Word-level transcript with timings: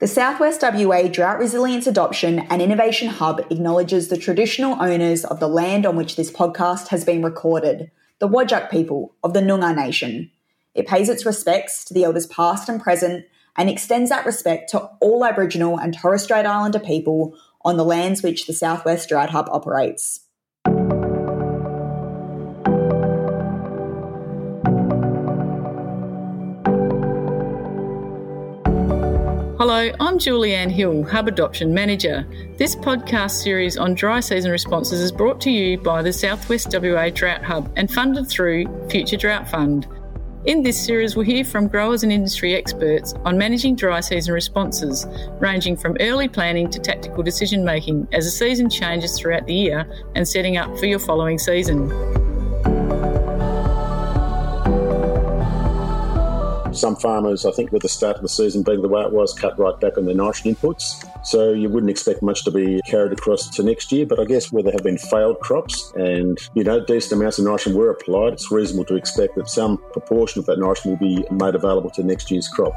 The 0.00 0.08
Southwest 0.08 0.62
WA 0.62 1.08
Drought 1.08 1.38
Resilience 1.38 1.86
Adoption 1.86 2.38
and 2.48 2.62
Innovation 2.62 3.08
Hub 3.08 3.44
acknowledges 3.50 4.08
the 4.08 4.16
traditional 4.16 4.80
owners 4.80 5.26
of 5.26 5.40
the 5.40 5.46
land 5.46 5.84
on 5.84 5.94
which 5.94 6.16
this 6.16 6.30
podcast 6.30 6.88
has 6.88 7.04
been 7.04 7.22
recorded, 7.22 7.90
the 8.18 8.26
Whadjuk 8.26 8.70
people 8.70 9.14
of 9.22 9.34
the 9.34 9.42
Noongar 9.42 9.76
Nation. 9.76 10.30
It 10.74 10.86
pays 10.86 11.10
its 11.10 11.26
respects 11.26 11.84
to 11.84 11.92
the 11.92 12.04
elders 12.04 12.26
past 12.28 12.70
and 12.70 12.80
present 12.80 13.26
and 13.56 13.68
extends 13.68 14.08
that 14.08 14.24
respect 14.24 14.70
to 14.70 14.88
all 15.00 15.22
Aboriginal 15.22 15.78
and 15.78 15.92
Torres 15.92 16.22
Strait 16.22 16.46
Islander 16.46 16.78
people 16.78 17.36
on 17.62 17.76
the 17.76 17.84
lands 17.84 18.22
which 18.22 18.46
the 18.46 18.54
Southwest 18.54 19.10
Drought 19.10 19.28
Hub 19.28 19.50
operates. 19.52 20.20
Hello, 29.72 29.94
I'm 30.00 30.18
Julianne 30.18 30.72
Hill, 30.72 31.04
Hub 31.04 31.28
Adoption 31.28 31.72
Manager. 31.72 32.26
This 32.58 32.74
podcast 32.74 33.40
series 33.40 33.78
on 33.78 33.94
dry 33.94 34.18
season 34.18 34.50
responses 34.50 34.98
is 35.00 35.12
brought 35.12 35.40
to 35.42 35.50
you 35.52 35.78
by 35.78 36.02
the 36.02 36.12
Southwest 36.12 36.74
WA 36.74 37.08
Drought 37.08 37.44
Hub 37.44 37.72
and 37.76 37.88
funded 37.88 38.28
through 38.28 38.66
Future 38.90 39.16
Drought 39.16 39.48
Fund. 39.48 39.86
In 40.44 40.64
this 40.64 40.84
series, 40.84 41.14
we'll 41.14 41.24
hear 41.24 41.44
from 41.44 41.68
growers 41.68 42.02
and 42.02 42.10
industry 42.10 42.56
experts 42.56 43.14
on 43.24 43.38
managing 43.38 43.76
dry 43.76 44.00
season 44.00 44.34
responses, 44.34 45.06
ranging 45.38 45.76
from 45.76 45.96
early 46.00 46.26
planning 46.26 46.68
to 46.68 46.80
tactical 46.80 47.22
decision 47.22 47.64
making 47.64 48.08
as 48.10 48.24
the 48.24 48.32
season 48.32 48.68
changes 48.68 49.16
throughout 49.16 49.46
the 49.46 49.54
year 49.54 49.88
and 50.16 50.26
setting 50.26 50.56
up 50.56 50.76
for 50.78 50.86
your 50.86 50.98
following 50.98 51.38
season. 51.38 51.88
Some 56.80 56.96
farmers, 56.96 57.44
I 57.44 57.50
think, 57.50 57.72
with 57.72 57.82
the 57.82 57.90
start 57.90 58.16
of 58.16 58.22
the 58.22 58.28
season 58.30 58.62
being 58.62 58.80
the 58.80 58.88
way 58.88 59.02
it 59.02 59.12
was, 59.12 59.34
cut 59.34 59.58
right 59.58 59.78
back 59.78 59.98
on 59.98 60.06
their 60.06 60.14
nitrogen 60.14 60.54
inputs. 60.54 61.04
So 61.26 61.52
you 61.52 61.68
wouldn't 61.68 61.90
expect 61.90 62.22
much 62.22 62.42
to 62.44 62.50
be 62.50 62.80
carried 62.86 63.12
across 63.12 63.50
to 63.50 63.62
next 63.62 63.92
year. 63.92 64.06
But 64.06 64.18
I 64.18 64.24
guess 64.24 64.50
where 64.50 64.62
there 64.62 64.72
have 64.72 64.82
been 64.82 64.96
failed 64.96 65.40
crops 65.40 65.92
and, 65.94 66.38
you 66.54 66.64
know, 66.64 66.82
decent 66.82 67.20
amounts 67.20 67.38
of 67.38 67.44
nitrogen 67.44 67.78
were 67.78 67.90
applied, 67.90 68.32
it's 68.32 68.50
reasonable 68.50 68.86
to 68.86 68.96
expect 68.96 69.36
that 69.36 69.50
some 69.50 69.76
proportion 69.92 70.38
of 70.38 70.46
that 70.46 70.58
nitrogen 70.58 70.92
will 70.92 70.98
be 70.98 71.22
made 71.30 71.54
available 71.54 71.90
to 71.90 72.02
next 72.02 72.30
year's 72.30 72.48
crop. 72.48 72.72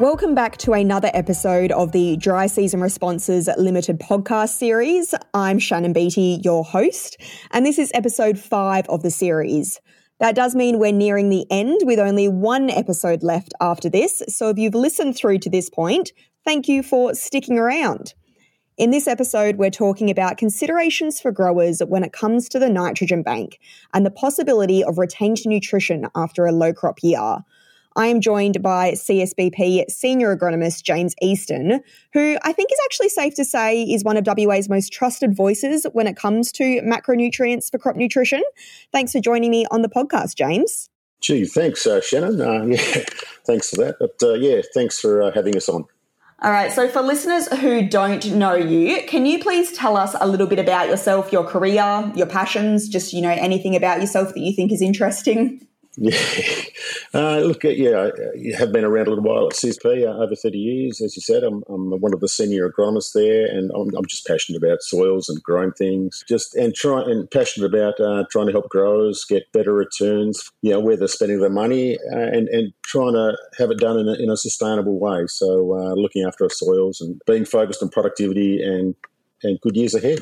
Welcome 0.00 0.34
back 0.34 0.56
to 0.58 0.72
another 0.72 1.10
episode 1.12 1.72
of 1.72 1.92
the 1.92 2.16
Dry 2.16 2.46
Season 2.46 2.80
Responses 2.80 3.50
Limited 3.58 4.00
podcast 4.00 4.56
series. 4.56 5.14
I'm 5.34 5.58
Shannon 5.58 5.92
Beattie, 5.92 6.40
your 6.42 6.64
host, 6.64 7.20
and 7.50 7.66
this 7.66 7.78
is 7.78 7.90
episode 7.92 8.38
five 8.38 8.88
of 8.88 9.02
the 9.02 9.10
series. 9.10 9.78
That 10.20 10.34
does 10.34 10.54
mean 10.54 10.78
we're 10.78 10.92
nearing 10.92 11.28
the 11.28 11.46
end 11.50 11.82
with 11.84 12.00
only 12.00 12.28
one 12.28 12.70
episode 12.70 13.22
left 13.22 13.54
after 13.60 13.88
this. 13.88 14.22
So 14.28 14.48
if 14.48 14.58
you've 14.58 14.74
listened 14.74 15.16
through 15.16 15.38
to 15.38 15.50
this 15.50 15.70
point, 15.70 16.12
thank 16.44 16.66
you 16.66 16.82
for 16.82 17.14
sticking 17.14 17.56
around. 17.56 18.14
In 18.76 18.90
this 18.90 19.06
episode, 19.06 19.56
we're 19.56 19.70
talking 19.70 20.10
about 20.10 20.36
considerations 20.36 21.20
for 21.20 21.32
growers 21.32 21.80
when 21.86 22.04
it 22.04 22.12
comes 22.12 22.48
to 22.48 22.58
the 22.58 22.68
nitrogen 22.68 23.22
bank 23.22 23.58
and 23.92 24.04
the 24.04 24.10
possibility 24.10 24.82
of 24.84 24.98
retained 24.98 25.38
nutrition 25.44 26.06
after 26.14 26.46
a 26.46 26.52
low 26.52 26.72
crop 26.72 26.98
year. 27.02 27.38
I 27.98 28.06
am 28.06 28.20
joined 28.20 28.62
by 28.62 28.92
CSBP 28.92 29.90
Senior 29.90 30.36
Agronomist 30.36 30.84
James 30.84 31.16
Easton, 31.20 31.80
who 32.12 32.38
I 32.44 32.52
think 32.52 32.70
is 32.70 32.78
actually 32.84 33.08
safe 33.08 33.34
to 33.34 33.44
say 33.44 33.82
is 33.82 34.04
one 34.04 34.16
of 34.16 34.24
WA's 34.24 34.68
most 34.68 34.92
trusted 34.92 35.34
voices 35.34 35.84
when 35.94 36.06
it 36.06 36.16
comes 36.16 36.52
to 36.52 36.80
macronutrients 36.82 37.68
for 37.68 37.78
crop 37.78 37.96
nutrition. 37.96 38.40
Thanks 38.92 39.10
for 39.10 39.18
joining 39.18 39.50
me 39.50 39.66
on 39.72 39.82
the 39.82 39.88
podcast, 39.88 40.36
James. 40.36 40.88
Gee, 41.20 41.44
thanks, 41.44 41.88
uh, 41.88 42.00
Shannon. 42.00 42.40
Uh, 42.40 42.62
yeah, 42.66 43.02
thanks 43.44 43.70
for 43.70 43.84
that. 43.84 43.96
But 43.98 44.14
uh, 44.22 44.34
yeah, 44.34 44.62
thanks 44.72 45.00
for 45.00 45.20
uh, 45.20 45.32
having 45.34 45.56
us 45.56 45.68
on. 45.68 45.84
All 46.40 46.52
right, 46.52 46.70
so 46.70 46.88
for 46.88 47.02
listeners 47.02 47.48
who 47.58 47.88
don't 47.88 48.24
know 48.30 48.54
you, 48.54 49.02
can 49.08 49.26
you 49.26 49.40
please 49.40 49.72
tell 49.72 49.96
us 49.96 50.14
a 50.20 50.28
little 50.28 50.46
bit 50.46 50.60
about 50.60 50.86
yourself, 50.86 51.32
your 51.32 51.42
career, 51.42 52.12
your 52.14 52.28
passions, 52.28 52.88
just, 52.88 53.12
you 53.12 53.20
know, 53.20 53.30
anything 53.30 53.74
about 53.74 54.00
yourself 54.00 54.34
that 54.34 54.38
you 54.38 54.52
think 54.52 54.70
is 54.70 54.82
interesting? 54.82 55.66
Yeah, 56.00 56.16
uh, 57.14 57.38
look, 57.40 57.64
yeah, 57.64 58.10
I 58.14 58.56
have 58.56 58.72
been 58.72 58.84
around 58.84 59.08
a 59.08 59.10
little 59.10 59.24
while 59.24 59.46
at 59.46 59.54
CSBP, 59.54 60.06
uh, 60.06 60.22
over 60.22 60.36
30 60.36 60.56
years. 60.56 61.00
As 61.00 61.16
you 61.16 61.22
said, 61.22 61.42
I'm, 61.42 61.64
I'm 61.68 61.90
one 62.00 62.14
of 62.14 62.20
the 62.20 62.28
senior 62.28 62.70
agronomists 62.70 63.14
there, 63.14 63.46
and 63.46 63.72
I'm, 63.74 63.92
I'm, 63.96 64.06
just 64.06 64.24
passionate 64.24 64.62
about 64.62 64.80
soils 64.82 65.28
and 65.28 65.42
growing 65.42 65.72
things, 65.72 66.24
just 66.28 66.54
and 66.54 66.72
try 66.72 67.02
and 67.02 67.28
passionate 67.28 67.66
about 67.66 67.98
uh, 67.98 68.24
trying 68.30 68.46
to 68.46 68.52
help 68.52 68.68
growers 68.68 69.24
get 69.28 69.50
better 69.52 69.74
returns, 69.74 70.48
you 70.62 70.70
know, 70.70 70.78
where 70.78 70.96
they're 70.96 71.08
spending 71.08 71.40
their 71.40 71.50
money, 71.50 71.98
uh, 72.12 72.16
and, 72.16 72.48
and 72.48 72.72
trying 72.82 73.14
to 73.14 73.36
have 73.58 73.72
it 73.72 73.78
done 73.78 73.98
in 73.98 74.08
a, 74.08 74.14
in 74.14 74.30
a 74.30 74.36
sustainable 74.36 75.00
way. 75.00 75.24
So, 75.26 75.74
uh, 75.74 75.94
looking 75.94 76.24
after 76.24 76.44
our 76.44 76.50
soils 76.50 77.00
and 77.00 77.20
being 77.26 77.44
focused 77.44 77.82
on 77.82 77.88
productivity 77.88 78.62
and, 78.62 78.94
and 79.42 79.60
good 79.60 79.76
years 79.76 79.94
ahead. 79.94 80.20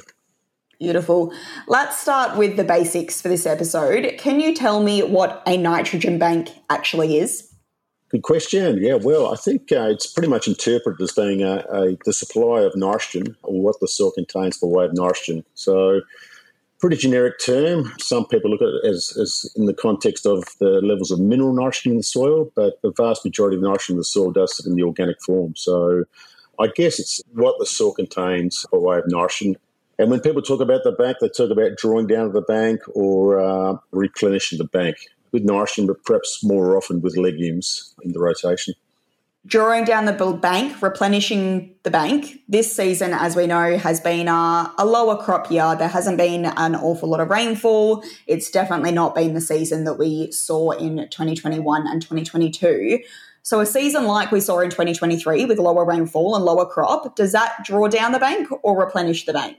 Beautiful. 0.78 1.32
Let's 1.68 1.98
start 1.98 2.36
with 2.36 2.56
the 2.56 2.64
basics 2.64 3.22
for 3.22 3.28
this 3.28 3.46
episode. 3.46 4.14
Can 4.18 4.40
you 4.40 4.54
tell 4.54 4.82
me 4.82 5.02
what 5.02 5.42
a 5.46 5.56
nitrogen 5.56 6.18
bank 6.18 6.50
actually 6.68 7.18
is? 7.18 7.50
Good 8.10 8.22
question. 8.22 8.78
Yeah, 8.82 8.94
well, 8.94 9.32
I 9.32 9.36
think 9.36 9.72
uh, 9.72 9.88
it's 9.90 10.06
pretty 10.06 10.28
much 10.28 10.46
interpreted 10.46 11.00
as 11.00 11.12
being 11.12 11.42
a, 11.42 11.64
a, 11.72 11.96
the 12.04 12.12
supply 12.12 12.60
of 12.60 12.76
nitrogen 12.76 13.36
or 13.42 13.60
what 13.60 13.80
the 13.80 13.88
soil 13.88 14.12
contains 14.12 14.58
for 14.58 14.70
way 14.70 14.84
of 14.84 14.94
nitrogen. 14.94 15.44
So, 15.54 16.02
pretty 16.78 16.96
generic 16.96 17.40
term. 17.44 17.92
Some 17.98 18.26
people 18.26 18.50
look 18.50 18.62
at 18.62 18.68
it 18.68 18.84
as, 18.88 19.16
as 19.16 19.50
in 19.56 19.64
the 19.64 19.74
context 19.74 20.26
of 20.26 20.44
the 20.60 20.82
levels 20.82 21.10
of 21.10 21.18
mineral 21.18 21.54
nitrogen 21.54 21.92
in 21.92 21.96
the 21.96 22.04
soil, 22.04 22.52
but 22.54 22.80
the 22.82 22.92
vast 22.96 23.24
majority 23.24 23.56
of 23.56 23.62
nitrogen 23.62 23.94
in 23.94 23.98
the 23.98 24.04
soil 24.04 24.30
does 24.30 24.56
sit 24.56 24.66
in 24.66 24.76
the 24.76 24.82
organic 24.82 25.20
form. 25.22 25.56
So, 25.56 26.04
I 26.60 26.68
guess 26.68 27.00
it's 27.00 27.20
what 27.32 27.56
the 27.58 27.66
soil 27.66 27.92
contains 27.92 28.64
by 28.70 28.78
way 28.78 28.98
of 28.98 29.04
nitrogen 29.08 29.56
and 29.98 30.10
when 30.10 30.20
people 30.20 30.42
talk 30.42 30.60
about 30.60 30.84
the 30.84 30.92
bank, 30.92 31.18
they 31.20 31.28
talk 31.28 31.50
about 31.50 31.76
drawing 31.76 32.06
down 32.06 32.32
the 32.32 32.42
bank 32.42 32.80
or 32.94 33.40
uh, 33.40 33.78
replenishing 33.92 34.58
the 34.58 34.64
bank 34.64 34.96
with 35.32 35.44
nitrogen, 35.44 35.86
but 35.86 36.02
perhaps 36.04 36.44
more 36.44 36.76
often 36.76 37.00
with 37.00 37.16
legumes 37.16 37.94
in 38.02 38.12
the 38.12 38.18
rotation. 38.18 38.74
Drawing 39.46 39.84
down 39.84 40.06
the 40.06 40.38
bank, 40.42 40.82
replenishing 40.82 41.72
the 41.84 41.90
bank. 41.90 42.40
This 42.48 42.74
season, 42.74 43.12
as 43.12 43.36
we 43.36 43.46
know, 43.46 43.78
has 43.78 44.00
been 44.00 44.26
a, 44.26 44.74
a 44.76 44.84
lower 44.84 45.16
crop 45.22 45.50
year. 45.52 45.76
There 45.76 45.88
hasn't 45.88 46.18
been 46.18 46.46
an 46.46 46.74
awful 46.74 47.08
lot 47.08 47.20
of 47.20 47.30
rainfall. 47.30 48.02
It's 48.26 48.50
definitely 48.50 48.90
not 48.90 49.14
been 49.14 49.34
the 49.34 49.40
season 49.40 49.84
that 49.84 49.94
we 49.94 50.32
saw 50.32 50.72
in 50.72 50.96
2021 50.96 51.86
and 51.86 52.02
2022. 52.02 52.98
So, 53.42 53.60
a 53.60 53.66
season 53.66 54.06
like 54.06 54.32
we 54.32 54.40
saw 54.40 54.58
in 54.58 54.70
2023 54.70 55.44
with 55.44 55.58
lower 55.58 55.84
rainfall 55.84 56.34
and 56.34 56.44
lower 56.44 56.66
crop, 56.66 57.14
does 57.14 57.30
that 57.30 57.64
draw 57.64 57.86
down 57.86 58.10
the 58.10 58.18
bank 58.18 58.48
or 58.64 58.76
replenish 58.76 59.26
the 59.26 59.32
bank? 59.32 59.58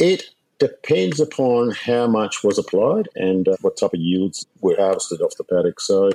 It 0.00 0.24
depends 0.58 1.20
upon 1.20 1.70
how 1.70 2.06
much 2.06 2.42
was 2.42 2.58
applied 2.58 3.08
and 3.14 3.46
uh, 3.48 3.56
what 3.60 3.76
type 3.76 3.94
of 3.94 4.00
yields 4.00 4.46
were 4.60 4.76
harvested 4.76 5.20
off 5.20 5.36
the 5.36 5.44
paddock. 5.44 5.80
So, 5.80 6.10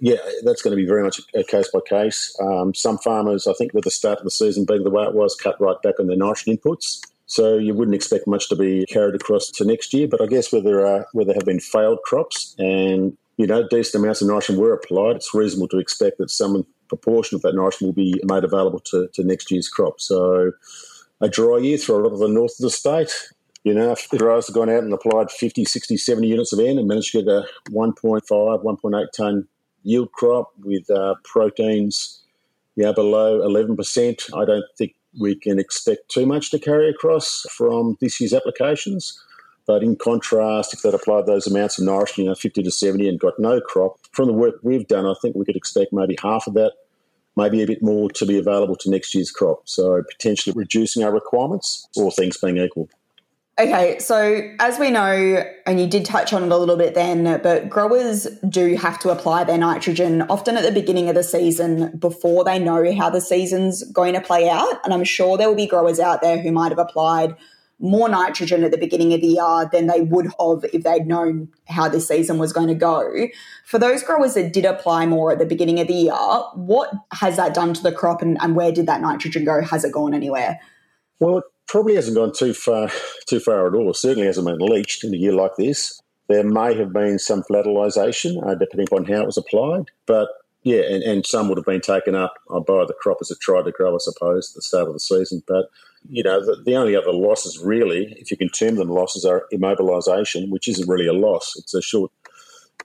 yeah, 0.00 0.16
that's 0.44 0.62
going 0.62 0.76
to 0.76 0.82
be 0.82 0.86
very 0.86 1.02
much 1.02 1.20
a 1.34 1.42
case 1.42 1.68
by 1.72 1.80
case. 1.88 2.36
Um, 2.40 2.74
some 2.74 2.98
farmers, 2.98 3.46
I 3.46 3.54
think, 3.54 3.72
with 3.74 3.84
the 3.84 3.90
start 3.90 4.18
of 4.18 4.24
the 4.24 4.30
season 4.30 4.64
being 4.64 4.84
the 4.84 4.90
way 4.90 5.04
it 5.04 5.14
was, 5.14 5.34
cut 5.34 5.60
right 5.60 5.80
back 5.82 5.98
on 5.98 6.06
their 6.06 6.16
nitrogen 6.16 6.56
inputs. 6.56 7.00
So 7.26 7.56
you 7.56 7.74
wouldn't 7.74 7.94
expect 7.94 8.26
much 8.26 8.48
to 8.50 8.56
be 8.56 8.84
carried 8.86 9.14
across 9.14 9.50
to 9.52 9.64
next 9.64 9.94
year. 9.94 10.06
But 10.06 10.20
I 10.20 10.26
guess 10.26 10.52
where 10.52 10.62
there 10.62 10.86
are 10.86 11.06
where 11.12 11.24
there 11.24 11.34
have 11.34 11.46
been 11.46 11.60
failed 11.60 12.00
crops 12.04 12.54
and 12.58 13.16
you 13.38 13.46
know 13.46 13.66
decent 13.66 14.02
amounts 14.02 14.20
of 14.20 14.28
nitrogen 14.28 14.60
were 14.60 14.74
applied, 14.74 15.16
it's 15.16 15.34
reasonable 15.34 15.68
to 15.68 15.78
expect 15.78 16.18
that 16.18 16.30
some 16.30 16.66
proportion 16.88 17.36
of 17.36 17.42
that 17.42 17.54
nitrogen 17.54 17.88
will 17.88 17.94
be 17.94 18.20
made 18.24 18.44
available 18.44 18.78
to, 18.78 19.08
to 19.14 19.24
next 19.24 19.50
year's 19.50 19.68
crop. 19.68 20.00
So 20.00 20.52
a 21.24 21.28
dry 21.28 21.58
year 21.58 21.78
through 21.78 21.96
a 21.96 22.02
lot 22.04 22.12
of 22.12 22.18
the 22.18 22.28
north 22.28 22.52
of 22.52 22.64
the 22.64 22.70
state. 22.70 23.10
You 23.64 23.72
know, 23.72 23.92
if 23.92 24.08
growers 24.10 24.46
have 24.46 24.54
gone 24.54 24.68
out 24.68 24.82
and 24.82 24.92
applied 24.92 25.30
50, 25.30 25.64
60, 25.64 25.96
70 25.96 26.28
units 26.28 26.52
of 26.52 26.60
N 26.60 26.78
and 26.78 26.86
managed 26.86 27.12
to 27.12 27.22
get 27.22 27.28
a 27.28 27.46
1.5, 27.70 28.22
1.8 28.28 29.06
tonne 29.16 29.48
yield 29.84 30.12
crop 30.12 30.52
with 30.62 30.88
uh, 30.90 31.14
proteins 31.24 32.20
yeah, 32.76 32.92
below 32.92 33.40
11%, 33.40 34.36
I 34.36 34.44
don't 34.44 34.64
think 34.76 34.94
we 35.18 35.36
can 35.36 35.58
expect 35.58 36.08
too 36.08 36.26
much 36.26 36.50
to 36.50 36.58
carry 36.58 36.90
across 36.90 37.46
from 37.50 37.96
this 38.00 38.20
year's 38.20 38.34
applications. 38.34 39.18
But 39.66 39.82
in 39.82 39.96
contrast, 39.96 40.74
if 40.74 40.82
they'd 40.82 40.92
applied 40.92 41.26
those 41.26 41.46
amounts 41.46 41.78
of 41.78 41.86
nitrogen, 41.86 42.24
you 42.24 42.30
know, 42.30 42.34
50 42.34 42.64
to 42.64 42.70
70 42.70 43.08
and 43.08 43.20
got 43.20 43.38
no 43.38 43.60
crop, 43.60 43.96
from 44.12 44.26
the 44.26 44.34
work 44.34 44.56
we've 44.62 44.86
done, 44.88 45.06
I 45.06 45.14
think 45.22 45.36
we 45.36 45.44
could 45.44 45.56
expect 45.56 45.92
maybe 45.92 46.18
half 46.20 46.46
of 46.46 46.54
that 46.54 46.72
maybe 47.36 47.62
a 47.62 47.66
bit 47.66 47.82
more 47.82 48.10
to 48.10 48.26
be 48.26 48.38
available 48.38 48.76
to 48.76 48.90
next 48.90 49.14
year's 49.14 49.30
crop. 49.30 49.68
So 49.68 50.02
potentially 50.02 50.54
reducing 50.56 51.04
our 51.04 51.12
requirements, 51.12 51.88
all 51.96 52.10
things 52.10 52.36
being 52.38 52.58
equal. 52.58 52.88
Okay, 53.56 54.00
so 54.00 54.42
as 54.58 54.80
we 54.80 54.90
know, 54.90 55.44
and 55.64 55.80
you 55.80 55.86
did 55.86 56.04
touch 56.04 56.32
on 56.32 56.42
it 56.42 56.50
a 56.50 56.56
little 56.56 56.76
bit 56.76 56.94
then, 56.94 57.40
but 57.40 57.68
growers 57.68 58.24
do 58.48 58.74
have 58.74 58.98
to 58.98 59.10
apply 59.10 59.44
their 59.44 59.58
nitrogen 59.58 60.22
often 60.22 60.56
at 60.56 60.64
the 60.64 60.72
beginning 60.72 61.08
of 61.08 61.14
the 61.14 61.22
season 61.22 61.96
before 61.96 62.42
they 62.42 62.58
know 62.58 62.92
how 62.96 63.08
the 63.08 63.20
season's 63.20 63.84
going 63.92 64.14
to 64.14 64.20
play 64.20 64.48
out. 64.48 64.74
And 64.82 64.92
I'm 64.92 65.04
sure 65.04 65.36
there 65.36 65.48
will 65.48 65.54
be 65.54 65.68
growers 65.68 66.00
out 66.00 66.20
there 66.20 66.38
who 66.38 66.50
might 66.50 66.72
have 66.72 66.80
applied 66.80 67.36
more 67.84 68.08
nitrogen 68.08 68.64
at 68.64 68.70
the 68.70 68.78
beginning 68.78 69.12
of 69.12 69.20
the 69.20 69.26
year 69.26 69.68
than 69.70 69.86
they 69.86 70.00
would 70.00 70.26
have 70.40 70.64
if 70.72 70.82
they'd 70.82 71.06
known 71.06 71.48
how 71.68 71.86
this 71.88 72.08
season 72.08 72.38
was 72.38 72.52
going 72.52 72.68
to 72.68 72.74
go. 72.74 73.28
For 73.66 73.78
those 73.78 74.02
growers 74.02 74.34
that 74.34 74.54
did 74.54 74.64
apply 74.64 75.04
more 75.04 75.32
at 75.32 75.38
the 75.38 75.44
beginning 75.44 75.78
of 75.80 75.86
the 75.86 75.94
year, 75.94 76.14
what 76.54 76.90
has 77.12 77.36
that 77.36 77.52
done 77.52 77.74
to 77.74 77.82
the 77.82 77.92
crop 77.92 78.22
and, 78.22 78.38
and 78.40 78.56
where 78.56 78.72
did 78.72 78.86
that 78.86 79.02
nitrogen 79.02 79.44
go? 79.44 79.62
Has 79.62 79.84
it 79.84 79.92
gone 79.92 80.14
anywhere? 80.14 80.58
Well, 81.20 81.38
it 81.38 81.44
probably 81.68 81.94
hasn't 81.94 82.16
gone 82.16 82.32
too 82.32 82.54
far 82.54 82.90
too 83.26 83.38
far 83.38 83.66
at 83.66 83.74
all. 83.74 83.90
It 83.90 83.96
certainly 83.96 84.26
hasn't 84.26 84.46
been 84.46 84.66
leached 84.66 85.04
in 85.04 85.12
a 85.12 85.18
year 85.18 85.34
like 85.34 85.56
this. 85.56 86.00
There 86.28 86.42
may 86.42 86.74
have 86.74 86.92
been 86.92 87.18
some 87.18 87.42
fertilisation, 87.42 88.42
uh, 88.42 88.54
depending 88.54 88.88
on 88.92 89.04
how 89.04 89.20
it 89.20 89.26
was 89.26 89.36
applied, 89.36 89.90
but 90.06 90.28
yeah, 90.64 90.80
and, 90.80 91.02
and 91.02 91.26
some 91.26 91.48
would 91.48 91.58
have 91.58 91.66
been 91.66 91.82
taken 91.82 92.14
up 92.14 92.34
uh, 92.50 92.58
by 92.58 92.84
the 92.86 92.94
crop 93.00 93.18
that 93.20 93.40
tried 93.40 93.66
to 93.66 93.70
grow, 93.70 93.94
I 93.94 93.98
suppose, 94.00 94.50
at 94.50 94.56
the 94.56 94.62
start 94.62 94.88
of 94.88 94.94
the 94.94 95.00
season. 95.00 95.42
But 95.46 95.66
you 96.08 96.22
know, 96.22 96.44
the, 96.44 96.62
the, 96.64 96.74
only 96.74 96.96
other 96.96 97.12
losses 97.12 97.58
really, 97.58 98.14
if 98.18 98.30
you 98.30 98.36
can 98.36 98.48
term 98.48 98.76
them 98.76 98.88
losses, 98.88 99.24
are 99.24 99.46
immobilisation, 99.52 100.50
which 100.50 100.66
isn't 100.68 100.88
really 100.88 101.06
a 101.06 101.12
loss. 101.12 101.54
It's 101.56 101.74
a 101.74 101.82
short. 101.82 102.10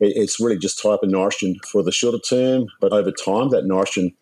It's 0.01 0.39
really 0.39 0.57
just 0.57 0.81
type 0.81 0.99
of 1.03 1.09
nitrogen 1.09 1.59
for 1.69 1.81
the 1.81 1.91
shorter 1.91 2.19
term, 2.19 2.67
but 2.79 2.93
over 2.93 3.11
time, 3.11 3.49
that 3.49 3.65
nitrogen 3.65 4.13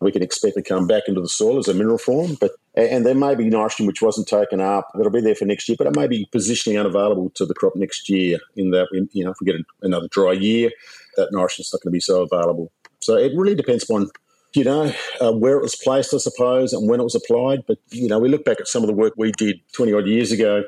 we 0.00 0.10
can 0.10 0.22
expect 0.22 0.56
to 0.56 0.62
come 0.62 0.86
back 0.86 1.04
into 1.06 1.20
the 1.20 1.28
soil 1.28 1.58
as 1.58 1.68
a 1.68 1.74
mineral 1.74 1.98
form. 1.98 2.36
But 2.40 2.52
and 2.74 3.06
there 3.06 3.14
may 3.14 3.34
be 3.34 3.48
nitrogen 3.48 3.86
which 3.86 4.02
wasn't 4.02 4.26
taken 4.26 4.60
up 4.60 4.88
that'll 4.94 5.12
be 5.12 5.20
there 5.20 5.34
for 5.34 5.44
next 5.44 5.68
year, 5.68 5.76
but 5.78 5.86
it 5.86 5.96
may 5.96 6.06
be 6.06 6.26
positionally 6.34 6.80
unavailable 6.80 7.30
to 7.34 7.46
the 7.46 7.54
crop 7.54 7.76
next 7.76 8.08
year. 8.08 8.38
In 8.56 8.70
that, 8.70 8.88
you 9.12 9.24
know, 9.24 9.30
if 9.30 9.36
we 9.40 9.46
get 9.46 9.60
another 9.82 10.08
dry 10.10 10.32
year, 10.32 10.70
that 11.16 11.28
nitrogen's 11.30 11.72
not 11.72 11.82
going 11.82 11.92
to 11.92 11.96
be 11.96 12.00
so 12.00 12.22
available. 12.22 12.72
So 13.02 13.16
it 13.16 13.32
really 13.36 13.54
depends 13.54 13.88
on 13.90 14.10
you 14.54 14.64
know, 14.64 14.92
uh, 15.20 15.32
where 15.32 15.56
it 15.56 15.62
was 15.62 15.76
placed, 15.76 16.12
I 16.12 16.18
suppose, 16.18 16.72
and 16.72 16.88
when 16.88 17.00
it 17.00 17.04
was 17.04 17.14
applied. 17.14 17.64
But, 17.66 17.78
you 17.90 18.08
know, 18.08 18.18
we 18.18 18.28
look 18.28 18.44
back 18.44 18.60
at 18.60 18.68
some 18.68 18.82
of 18.82 18.86
the 18.86 18.94
work 18.94 19.14
we 19.16 19.32
did 19.32 19.60
20 19.72 19.92
odd 19.92 20.06
years 20.06 20.32
ago 20.32 20.64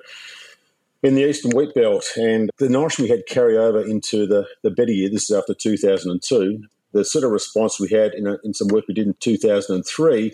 in 1.02 1.14
the 1.14 1.28
Eastern 1.28 1.50
Wheat 1.50 1.74
Belt, 1.74 2.06
and 2.16 2.50
the 2.56 2.68
nitrogen 2.68 3.04
we 3.04 3.10
had 3.10 3.26
carry 3.26 3.58
over 3.58 3.82
into 3.82 4.26
the, 4.26 4.46
the 4.62 4.70
better 4.70 4.92
year, 4.92 5.10
this 5.10 5.30
is 5.30 5.36
after 5.36 5.52
2002, 5.52 6.64
the 6.92 7.04
sort 7.04 7.24
of 7.24 7.30
response 7.30 7.78
we 7.78 7.90
had 7.90 8.14
in, 8.14 8.26
a, 8.26 8.38
in 8.42 8.54
some 8.54 8.68
work 8.68 8.84
we 8.88 8.94
did 8.94 9.06
in 9.06 9.14
2003, 9.20 10.32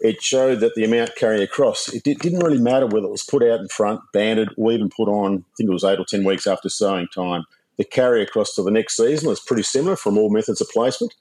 it 0.00 0.22
showed 0.22 0.60
that 0.60 0.76
the 0.76 0.84
amount 0.84 1.16
carrying 1.16 1.42
across, 1.42 1.88
it 1.92 2.04
did, 2.04 2.20
didn't 2.20 2.44
really 2.44 2.60
matter 2.60 2.86
whether 2.86 3.06
it 3.06 3.10
was 3.10 3.24
put 3.24 3.42
out 3.42 3.58
in 3.58 3.66
front, 3.66 4.00
banded, 4.12 4.50
or 4.56 4.70
even 4.70 4.90
put 4.90 5.08
on, 5.08 5.38
I 5.38 5.52
think 5.56 5.70
it 5.70 5.72
was 5.72 5.82
eight 5.82 5.98
or 5.98 6.04
10 6.04 6.22
weeks 6.22 6.46
after 6.46 6.68
sowing 6.68 7.08
time. 7.12 7.44
The 7.76 7.84
carry 7.84 8.22
across 8.22 8.54
to 8.54 8.62
the 8.62 8.70
next 8.70 8.96
season 8.96 9.28
was 9.28 9.40
pretty 9.40 9.64
similar 9.64 9.96
from 9.96 10.16
all 10.16 10.30
methods 10.30 10.60
of 10.60 10.68
placement 10.68 11.14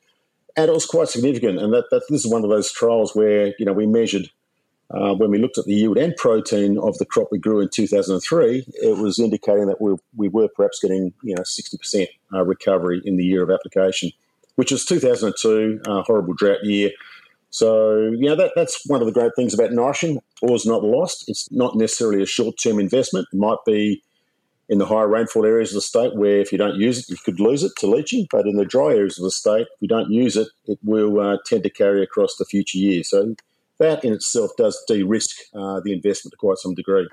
and 0.58 0.70
it 0.70 0.74
was 0.74 0.86
quite 0.86 1.10
significant. 1.10 1.60
And 1.60 1.74
that, 1.74 1.86
that 1.92 2.04
this 2.10 2.26
is 2.26 2.32
one 2.32 2.44
of 2.44 2.50
those 2.50 2.72
trials 2.72 3.16
where 3.16 3.54
you 3.60 3.66
know 3.66 3.74
we 3.74 3.86
measured 3.86 4.30
uh, 4.92 5.14
when 5.16 5.32
we 5.32 5.40
looked 5.40 5.58
at 5.58 5.66
the 5.66 5.74
yield 5.74 5.98
and 5.98 6.16
protein 6.16 6.78
of 6.78 6.98
the 6.98 7.06
crop 7.06 7.30
we 7.32 7.40
grew 7.40 7.60
in 7.60 7.70
2003. 7.70 8.66
It 8.68 8.98
was 8.98 9.20
indicating 9.20 9.68
that 9.68 9.82
we, 9.82 9.96
we 10.16 10.30
were 10.30 10.48
perhaps 10.48 10.80
getting 10.80 11.14
you 11.24 11.36
know 11.36 11.44
60% 11.44 12.08
uh, 12.34 12.44
recovery 12.44 13.02
in 13.04 13.18
the 13.18 13.26
year 13.26 13.44
of 13.44 13.50
application, 13.50 14.12
which 14.56 14.72
was 14.72 14.86
2002, 14.86 15.82
uh, 15.88 16.02
horrible 16.04 16.34
drought 16.34 16.64
year. 16.64 16.92
So, 17.50 18.12
you 18.12 18.28
know, 18.28 18.36
that, 18.36 18.52
that's 18.54 18.86
one 18.86 19.00
of 19.00 19.06
the 19.06 19.14
great 19.14 19.32
things 19.38 19.54
about 19.54 19.72
nitrogen. 19.72 20.20
Ore's 20.42 20.66
not 20.66 20.84
lost. 20.84 21.30
It's 21.30 21.50
not 21.54 21.78
necessarily 21.78 22.22
a 22.22 22.26
short 22.26 22.56
term 22.62 22.82
investment. 22.82 23.28
It 23.32 23.38
might 23.38 23.64
be 23.66 24.04
in 24.68 24.80
the 24.80 24.86
higher 24.86 25.08
rainfall 25.08 25.46
areas 25.46 25.72
of 25.72 25.76
the 25.76 25.82
state 25.82 26.16
where 26.16 26.40
if 26.40 26.52
you 26.52 26.58
don't 26.58 26.80
use 26.80 27.00
it, 27.00 27.10
you 27.10 27.18
could 27.24 27.40
lose 27.40 27.64
it 27.64 27.72
to 27.78 27.88
leaching. 27.88 28.28
But 28.32 28.48
in 28.48 28.58
the 28.58 28.66
dry 28.66 28.94
areas 28.94 29.18
of 29.18 29.24
the 29.24 29.32
state, 29.32 29.68
if 29.74 29.82
you 29.82 29.88
don't 29.88 30.12
use 30.12 30.36
it, 30.36 30.48
it 30.66 30.80
will 30.84 31.20
uh, 31.20 31.38
tend 31.46 31.64
to 31.64 31.70
carry 31.70 32.04
across 32.04 32.36
the 32.38 32.46
future 32.46 32.78
years. 32.78 33.10
So 33.10 33.36
that 33.80 34.04
in 34.04 34.14
itself 34.14 34.52
does 34.58 34.82
de 34.88 35.04
risk 35.04 35.36
uh, 35.54 35.82
the 35.84 35.94
investment 35.94 36.32
to 36.32 36.38
quite 36.38 36.58
some 36.58 36.74
degree. 36.74 37.08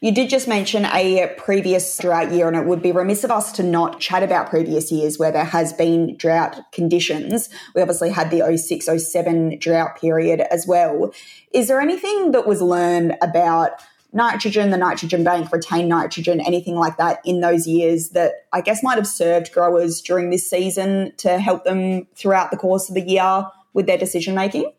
You 0.00 0.12
did 0.12 0.30
just 0.30 0.46
mention 0.46 0.84
a 0.84 1.34
previous 1.38 1.98
drought 1.98 2.30
year, 2.30 2.46
and 2.46 2.56
it 2.56 2.66
would 2.66 2.80
be 2.80 2.92
remiss 2.92 3.24
of 3.24 3.32
us 3.32 3.50
to 3.52 3.64
not 3.64 3.98
chat 3.98 4.22
about 4.22 4.48
previous 4.48 4.92
years 4.92 5.18
where 5.18 5.32
there 5.32 5.44
has 5.44 5.72
been 5.72 6.16
drought 6.16 6.60
conditions. 6.70 7.48
We 7.74 7.82
obviously 7.82 8.10
had 8.10 8.30
the 8.30 8.56
06 8.56 8.86
07 8.86 9.58
drought 9.58 10.00
period 10.00 10.40
as 10.52 10.68
well. 10.68 11.12
Is 11.52 11.66
there 11.66 11.80
anything 11.80 12.30
that 12.30 12.46
was 12.46 12.62
learned 12.62 13.16
about 13.20 13.82
nitrogen, 14.12 14.70
the 14.70 14.76
nitrogen 14.76 15.22
bank, 15.22 15.52
retained 15.52 15.88
nitrogen, 15.88 16.40
anything 16.40 16.76
like 16.76 16.96
that 16.96 17.20
in 17.24 17.40
those 17.40 17.66
years 17.66 18.10
that 18.10 18.46
I 18.52 18.60
guess 18.60 18.82
might 18.82 18.96
have 18.96 19.06
served 19.06 19.52
growers 19.52 20.00
during 20.00 20.30
this 20.30 20.48
season 20.48 21.12
to 21.18 21.38
help 21.38 21.64
them 21.64 22.06
throughout 22.14 22.50
the 22.50 22.56
course 22.56 22.88
of 22.88 22.94
the 22.94 23.02
year 23.02 23.46
with 23.74 23.86
their 23.86 23.98
decision 23.98 24.34
making? 24.34 24.72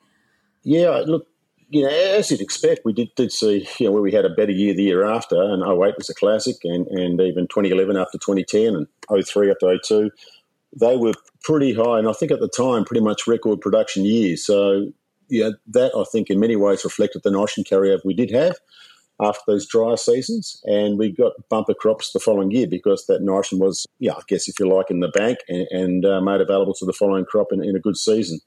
Yeah, 0.64 1.04
look, 1.06 1.28
you 1.70 1.84
know, 1.84 1.90
as 1.90 2.32
you'd 2.32 2.42
expect, 2.42 2.82
we 2.84 2.94
did, 2.94 3.14
did 3.16 3.32
see, 3.32 3.68
you 3.80 3.86
know, 3.86 3.92
where 3.92 4.02
we 4.02 4.12
had 4.12 4.26
a 4.26 4.30
better 4.30 4.52
year 4.52 4.74
the 4.74 4.84
year 4.84 5.06
after, 5.06 5.42
and 5.42 5.62
08 5.62 5.96
was 5.98 6.10
a 6.10 6.16
classic, 6.16 6.58
and, 6.64 6.88
and 6.88 7.22
even 7.22 7.48
2011 7.48 7.96
after 7.96 8.18
2010, 8.18 8.76
and 8.76 9.26
03 9.26 9.52
after 9.52 9.78
02. 9.78 10.10
They 10.80 10.98
were 10.98 11.14
pretty 11.44 11.74
high, 11.74 12.00
and 12.00 12.08
I 12.08 12.14
think 12.14 12.32
at 12.32 12.40
the 12.40 12.50
time, 12.50 12.84
pretty 12.84 13.02
much 13.02 13.28
record 13.28 13.62
production 13.62 14.06
years. 14.06 14.46
So, 14.46 14.92
yeah, 15.30 15.52
that 15.68 15.92
I 15.96 16.04
think 16.12 16.32
in 16.32 16.40
many 16.40 16.56
ways 16.56 16.84
reflected 16.84 17.22
the 17.24 17.32
nitrogen 17.32 17.64
carryover 17.64 18.04
we 18.04 18.16
did 18.16 18.32
have 18.32 18.58
after 19.20 19.42
those 19.48 19.68
drier 19.68 19.98
seasons, 19.98 20.62
and 20.66 20.98
we 20.98 21.12
got 21.12 21.34
bumper 21.50 21.74
crops 21.74 22.12
the 22.12 22.20
following 22.20 22.52
year 22.52 22.68
because 22.68 23.06
that 23.08 23.22
nitrogen 23.22 23.60
was, 23.60 23.86
yeah, 24.00 24.14
I 24.14 24.22
guess 24.28 24.48
if 24.48 24.60
you 24.60 24.74
like, 24.74 24.90
in 24.90 25.02
the 25.02 25.10
bank 25.10 25.40
and, 25.50 25.68
and 25.72 26.06
uh, 26.06 26.22
made 26.22 26.42
available 26.42 26.74
to 26.76 26.86
the 26.86 26.94
following 26.94 27.26
crop 27.26 27.48
in, 27.52 27.64
in, 27.64 27.76
a 27.76 27.80
good 27.80 27.98
season. 27.98 28.40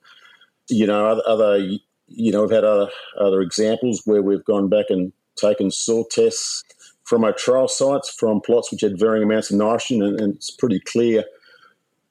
You 0.69 0.87
know, 0.87 1.07
other, 1.07 1.23
other, 1.27 1.59
you 2.07 2.33
know, 2.33 2.43
we've 2.43 2.51
had 2.51 2.65
other 2.65 2.89
other 3.19 3.41
examples 3.41 4.03
where 4.05 4.23
we've 4.23 4.45
gone 4.45 4.69
back 4.69 4.87
and 4.89 5.13
taken 5.37 5.71
soil 5.71 6.05
tests 6.05 6.63
from 7.05 7.25
our 7.25 7.33
trial 7.33 7.69
sites 7.69 8.11
from 8.11 8.41
plots 8.41 8.71
which 8.71 8.81
had 8.81 8.99
varying 8.99 9.25
amounts 9.25 9.51
of 9.51 9.59
nitrogen, 9.59 10.03
and, 10.03 10.21
and 10.21 10.35
it's 10.37 10.51
pretty 10.51 10.81
clear 10.81 11.25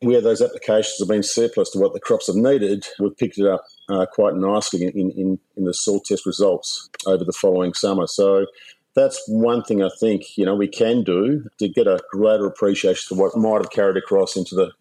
where 0.02 0.22
those 0.22 0.42
applications 0.42 0.98
have 1.00 1.08
been 1.08 1.24
surplus 1.24 1.70
to 1.72 1.80
what 1.80 1.94
the 1.94 2.00
crops 2.00 2.28
have 2.28 2.36
needed, 2.36 2.86
we've 3.00 3.16
picked 3.18 3.38
it 3.38 3.48
up 3.48 3.64
uh, 3.90 4.06
quite 4.12 4.36
nicely 4.36 4.84
in, 4.84 5.12
in, 5.12 5.40
in 5.56 5.66
the 5.66 5.74
soil 5.74 6.00
test 6.00 6.26
results 6.26 6.90
over 7.06 7.24
the 7.24 7.34
following 7.34 7.74
summer. 7.74 8.08
So 8.08 8.48
that's 8.96 9.22
one 9.28 9.64
thing 9.64 9.84
I 9.84 9.90
think 10.00 10.38
you 10.38 10.46
know 10.46 10.56
we 10.56 10.68
can 10.68 11.04
do 11.04 11.46
to 11.60 11.70
get 11.70 11.88
a 11.88 12.00
greater 12.12 12.46
appreciation 12.46 13.04
for 13.08 13.22
what 13.22 13.38
might 13.38 13.62
have 13.62 13.72
carried 13.72 13.98
across 13.98 14.36
into 14.36 14.56
the 14.56 14.72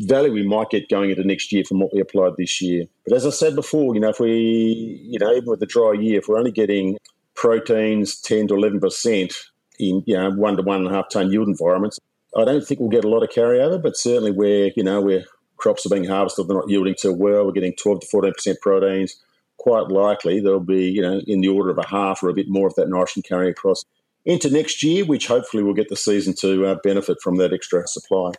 value 0.00 0.32
we 0.32 0.46
might 0.46 0.70
get 0.70 0.88
going 0.88 1.10
into 1.10 1.24
next 1.24 1.52
year 1.52 1.64
from 1.64 1.80
what 1.80 1.92
we 1.92 2.00
applied 2.00 2.32
this 2.36 2.60
year. 2.60 2.84
But 3.06 3.16
as 3.16 3.26
I 3.26 3.30
said 3.30 3.54
before, 3.54 3.94
you 3.94 4.00
know, 4.00 4.10
if 4.10 4.20
we, 4.20 5.00
you 5.02 5.18
know, 5.18 5.32
even 5.32 5.48
with 5.48 5.60
the 5.60 5.66
dry 5.66 5.94
year, 5.94 6.18
if 6.18 6.28
we're 6.28 6.38
only 6.38 6.52
getting 6.52 6.98
proteins 7.34 8.20
10 8.20 8.48
to 8.48 8.54
11% 8.54 9.34
in, 9.78 10.02
you 10.06 10.14
know, 10.14 10.30
one 10.30 10.56
to 10.56 10.62
one 10.62 10.80
and 10.80 10.88
a 10.88 10.90
half 10.90 11.08
ton 11.08 11.32
yield 11.32 11.48
environments, 11.48 11.98
I 12.36 12.44
don't 12.44 12.66
think 12.66 12.80
we'll 12.80 12.90
get 12.90 13.04
a 13.04 13.08
lot 13.08 13.22
of 13.22 13.30
carryover, 13.30 13.82
but 13.82 13.96
certainly 13.96 14.30
where, 14.30 14.70
you 14.76 14.84
know, 14.84 15.00
where 15.00 15.24
crops 15.56 15.86
are 15.86 15.88
being 15.88 16.04
harvested, 16.04 16.48
they're 16.48 16.56
not 16.56 16.68
yielding 16.68 16.94
too 16.98 17.12
well, 17.12 17.46
we're 17.46 17.52
getting 17.52 17.74
12 17.74 18.00
to 18.00 18.06
14% 18.06 18.60
proteins, 18.60 19.16
quite 19.56 19.88
likely 19.88 20.40
there'll 20.40 20.60
be, 20.60 20.90
you 20.90 21.02
know, 21.02 21.20
in 21.26 21.40
the 21.40 21.48
order 21.48 21.70
of 21.70 21.78
a 21.78 21.86
half 21.86 22.22
or 22.22 22.28
a 22.28 22.34
bit 22.34 22.48
more 22.48 22.66
of 22.66 22.74
that 22.74 22.88
nitrogen 22.88 23.22
carrying 23.22 23.50
across 23.50 23.84
into 24.24 24.50
next 24.50 24.82
year, 24.82 25.04
which 25.04 25.28
hopefully 25.28 25.62
will 25.62 25.74
get 25.74 25.88
the 25.88 25.96
season 25.96 26.34
to 26.34 26.66
uh, 26.66 26.76
benefit 26.82 27.18
from 27.22 27.36
that 27.36 27.52
extra 27.52 27.86
supply. 27.86 28.32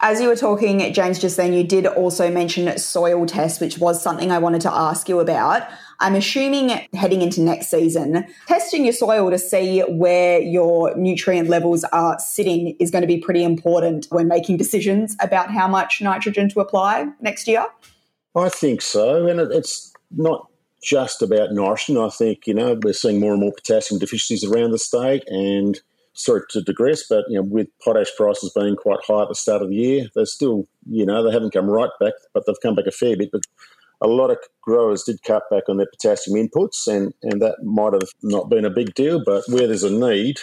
As 0.00 0.20
you 0.20 0.26
were 0.26 0.36
talking, 0.36 0.92
James, 0.92 1.20
just 1.20 1.36
then, 1.36 1.52
you 1.52 1.62
did 1.62 1.86
also 1.86 2.28
mention 2.28 2.76
soil 2.76 3.24
tests, 3.24 3.60
which 3.60 3.78
was 3.78 4.02
something 4.02 4.32
I 4.32 4.38
wanted 4.38 4.60
to 4.62 4.72
ask 4.72 5.08
you 5.08 5.20
about. 5.20 5.62
I'm 6.02 6.16
assuming 6.16 6.70
heading 6.94 7.22
into 7.22 7.40
next 7.40 7.68
season, 7.68 8.26
testing 8.48 8.84
your 8.84 8.92
soil 8.92 9.30
to 9.30 9.38
see 9.38 9.80
where 9.82 10.40
your 10.40 10.94
nutrient 10.96 11.48
levels 11.48 11.84
are 11.84 12.18
sitting 12.18 12.76
is 12.80 12.90
going 12.90 13.02
to 13.02 13.08
be 13.08 13.18
pretty 13.18 13.44
important 13.44 14.08
when 14.10 14.26
making 14.26 14.56
decisions 14.56 15.16
about 15.20 15.52
how 15.52 15.68
much 15.68 16.02
nitrogen 16.02 16.48
to 16.50 16.60
apply 16.60 17.06
next 17.20 17.46
year. 17.46 17.64
I 18.34 18.48
think 18.48 18.82
so. 18.82 19.28
And 19.28 19.40
it's 19.52 19.92
not 20.10 20.48
just 20.82 21.22
about 21.22 21.52
nitrogen. 21.52 21.98
I 21.98 22.08
think, 22.08 22.48
you 22.48 22.54
know, 22.54 22.76
we're 22.82 22.94
seeing 22.94 23.20
more 23.20 23.30
and 23.32 23.40
more 23.40 23.52
potassium 23.52 24.00
deficiencies 24.00 24.42
around 24.42 24.72
the 24.72 24.78
state 24.78 25.22
and 25.28 25.80
sorry 26.14 26.42
to 26.50 26.62
digress, 26.62 27.04
but 27.08 27.24
you 27.28 27.36
know, 27.36 27.42
with 27.42 27.68
potash 27.82 28.10
prices 28.16 28.52
being 28.56 28.74
quite 28.74 28.98
high 29.06 29.22
at 29.22 29.28
the 29.28 29.36
start 29.36 29.62
of 29.62 29.68
the 29.68 29.76
year, 29.76 30.08
they're 30.16 30.26
still, 30.26 30.66
you 30.90 31.06
know, 31.06 31.22
they 31.22 31.32
haven't 31.32 31.52
come 31.52 31.66
right 31.66 31.90
back, 32.00 32.14
but 32.34 32.44
they've 32.44 32.60
come 32.60 32.74
back 32.74 32.86
a 32.86 32.90
fair 32.90 33.16
bit. 33.16 33.30
But 33.30 33.42
a 34.02 34.08
lot 34.08 34.30
of 34.30 34.38
growers 34.60 35.04
did 35.04 35.22
cut 35.22 35.44
back 35.50 35.64
on 35.68 35.76
their 35.76 35.86
potassium 35.86 36.36
inputs, 36.36 36.86
and, 36.86 37.14
and 37.22 37.40
that 37.40 37.62
might 37.62 37.92
have 37.92 38.10
not 38.22 38.50
been 38.50 38.64
a 38.64 38.70
big 38.70 38.94
deal. 38.94 39.22
But 39.24 39.44
where 39.48 39.66
there's 39.66 39.84
a 39.84 39.90
need, 39.90 40.40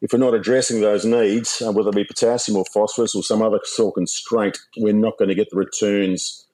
if 0.00 0.12
we're 0.12 0.18
not 0.20 0.34
addressing 0.34 0.80
those 0.80 1.04
needs, 1.04 1.60
uh, 1.60 1.72
whether 1.72 1.90
it 1.90 1.96
be 1.96 2.04
potassium 2.04 2.56
or 2.56 2.64
phosphorus 2.72 3.14
or 3.14 3.22
some 3.22 3.42
other 3.42 3.58
soil 3.64 3.92
constraint, 3.92 4.58
we're 4.78 4.94
not 4.94 5.18
going 5.18 5.28
to 5.28 5.34
get 5.34 5.50
the 5.50 5.56
returns 5.56 6.46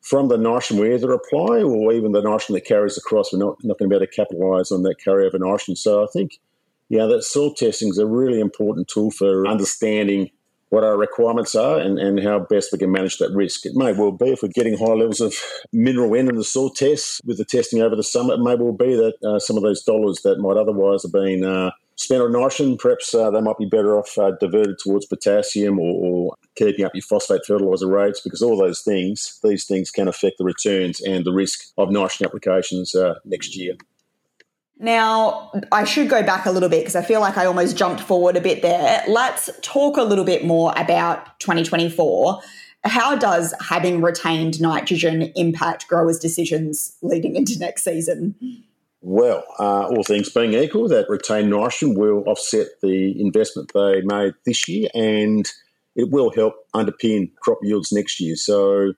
from 0.00 0.28
the 0.28 0.38
nitrogen 0.38 0.78
we 0.78 0.94
either 0.94 1.12
apply 1.12 1.62
or 1.62 1.92
even 1.92 2.12
the 2.12 2.22
nitrogen 2.22 2.54
that 2.54 2.64
carries 2.64 2.96
across. 2.96 3.32
We're 3.32 3.40
not, 3.40 3.56
not 3.62 3.78
going 3.78 3.90
to 3.90 3.94
be 3.94 3.96
able 3.96 4.06
to 4.06 4.12
capitalise 4.12 4.72
on 4.72 4.82
that 4.84 4.96
carryover 5.04 5.38
nitrogen. 5.38 5.76
So 5.76 6.02
I 6.02 6.06
think 6.12 6.38
yeah, 6.88 7.06
that 7.06 7.24
soil 7.24 7.52
testing 7.52 7.88
is 7.88 7.98
a 7.98 8.06
really 8.06 8.40
important 8.40 8.88
tool 8.88 9.10
for 9.10 9.46
understanding 9.46 10.30
what 10.70 10.84
our 10.84 10.96
requirements 10.96 11.54
are 11.54 11.78
and, 11.78 11.98
and 11.98 12.22
how 12.22 12.40
best 12.40 12.72
we 12.72 12.78
can 12.78 12.90
manage 12.90 13.18
that 13.18 13.32
risk. 13.32 13.66
It 13.66 13.74
may 13.74 13.92
well 13.92 14.12
be 14.12 14.30
if 14.30 14.42
we're 14.42 14.48
getting 14.48 14.76
high 14.76 14.94
levels 14.94 15.20
of 15.20 15.34
mineral 15.72 16.14
N 16.14 16.28
in 16.28 16.36
the 16.36 16.44
soil 16.44 16.70
tests 16.70 17.20
with 17.24 17.38
the 17.38 17.44
testing 17.44 17.82
over 17.82 17.94
the 17.94 18.02
summer, 18.02 18.34
it 18.34 18.40
may 18.40 18.56
well 18.56 18.72
be 18.72 18.94
that 18.94 19.14
uh, 19.24 19.38
some 19.38 19.56
of 19.56 19.62
those 19.62 19.82
dollars 19.82 20.20
that 20.22 20.38
might 20.38 20.56
otherwise 20.56 21.02
have 21.02 21.12
been 21.12 21.44
uh, 21.44 21.70
spent 21.96 22.22
on 22.22 22.32
nitrogen, 22.32 22.76
perhaps 22.76 23.14
uh, 23.14 23.30
they 23.30 23.40
might 23.40 23.58
be 23.58 23.64
better 23.64 23.98
off 23.98 24.16
uh, 24.18 24.32
diverted 24.32 24.78
towards 24.82 25.06
potassium 25.06 25.78
or, 25.78 25.94
or, 26.04 26.34
keeping 26.54 26.86
up 26.86 26.94
your 26.94 27.02
phosphate 27.02 27.44
fertiliser 27.46 27.86
rates 27.86 28.22
because 28.22 28.40
all 28.40 28.56
those 28.56 28.80
things, 28.80 29.38
these 29.44 29.66
things 29.66 29.90
can 29.90 30.08
affect 30.08 30.38
the 30.38 30.44
returns 30.44 31.02
and 31.02 31.26
the 31.26 31.32
risk 31.32 31.60
of 31.76 31.90
nitrogen 31.90 32.26
applications 32.26 32.94
uh, 32.94 33.14
next 33.26 33.54
year. 33.54 33.74
Now, 34.78 35.52
I 35.72 35.84
should 35.84 36.10
go 36.10 36.22
back 36.22 36.44
a 36.44 36.50
little 36.50 36.68
bit 36.68 36.80
because 36.80 36.96
I 36.96 37.02
feel 37.02 37.20
like 37.20 37.38
I 37.38 37.46
almost 37.46 37.76
jumped 37.76 38.02
forward 38.02 38.36
a 38.36 38.40
bit 38.40 38.60
there. 38.60 39.02
Let's 39.08 39.48
talk 39.62 39.96
a 39.96 40.02
little 40.02 40.24
bit 40.24 40.44
more 40.44 40.72
about 40.76 41.40
2024. 41.40 42.40
How 42.84 43.16
does 43.16 43.54
having 43.68 44.02
retained 44.02 44.60
nitrogen 44.60 45.32
impact 45.34 45.88
growers' 45.88 46.18
decisions 46.18 46.96
leading 47.02 47.36
into 47.36 47.58
next 47.58 47.84
season? 47.84 48.34
Well, 49.00 49.44
uh, 49.58 49.86
all 49.86 50.02
things 50.02 50.28
being 50.28 50.52
equal, 50.52 50.88
that 50.88 51.08
retained 51.08 51.50
nitrogen 51.50 51.94
will 51.94 52.24
offset 52.26 52.66
the 52.82 53.20
investment 53.20 53.72
they 53.72 54.02
made 54.02 54.34
this 54.44 54.68
year 54.68 54.88
and 54.94 55.50
it 55.94 56.10
will 56.10 56.30
help 56.30 56.54
underpin 56.74 57.30
crop 57.36 57.58
yields 57.62 57.92
next 57.92 58.20
year. 58.20 58.36
So, 58.36 58.92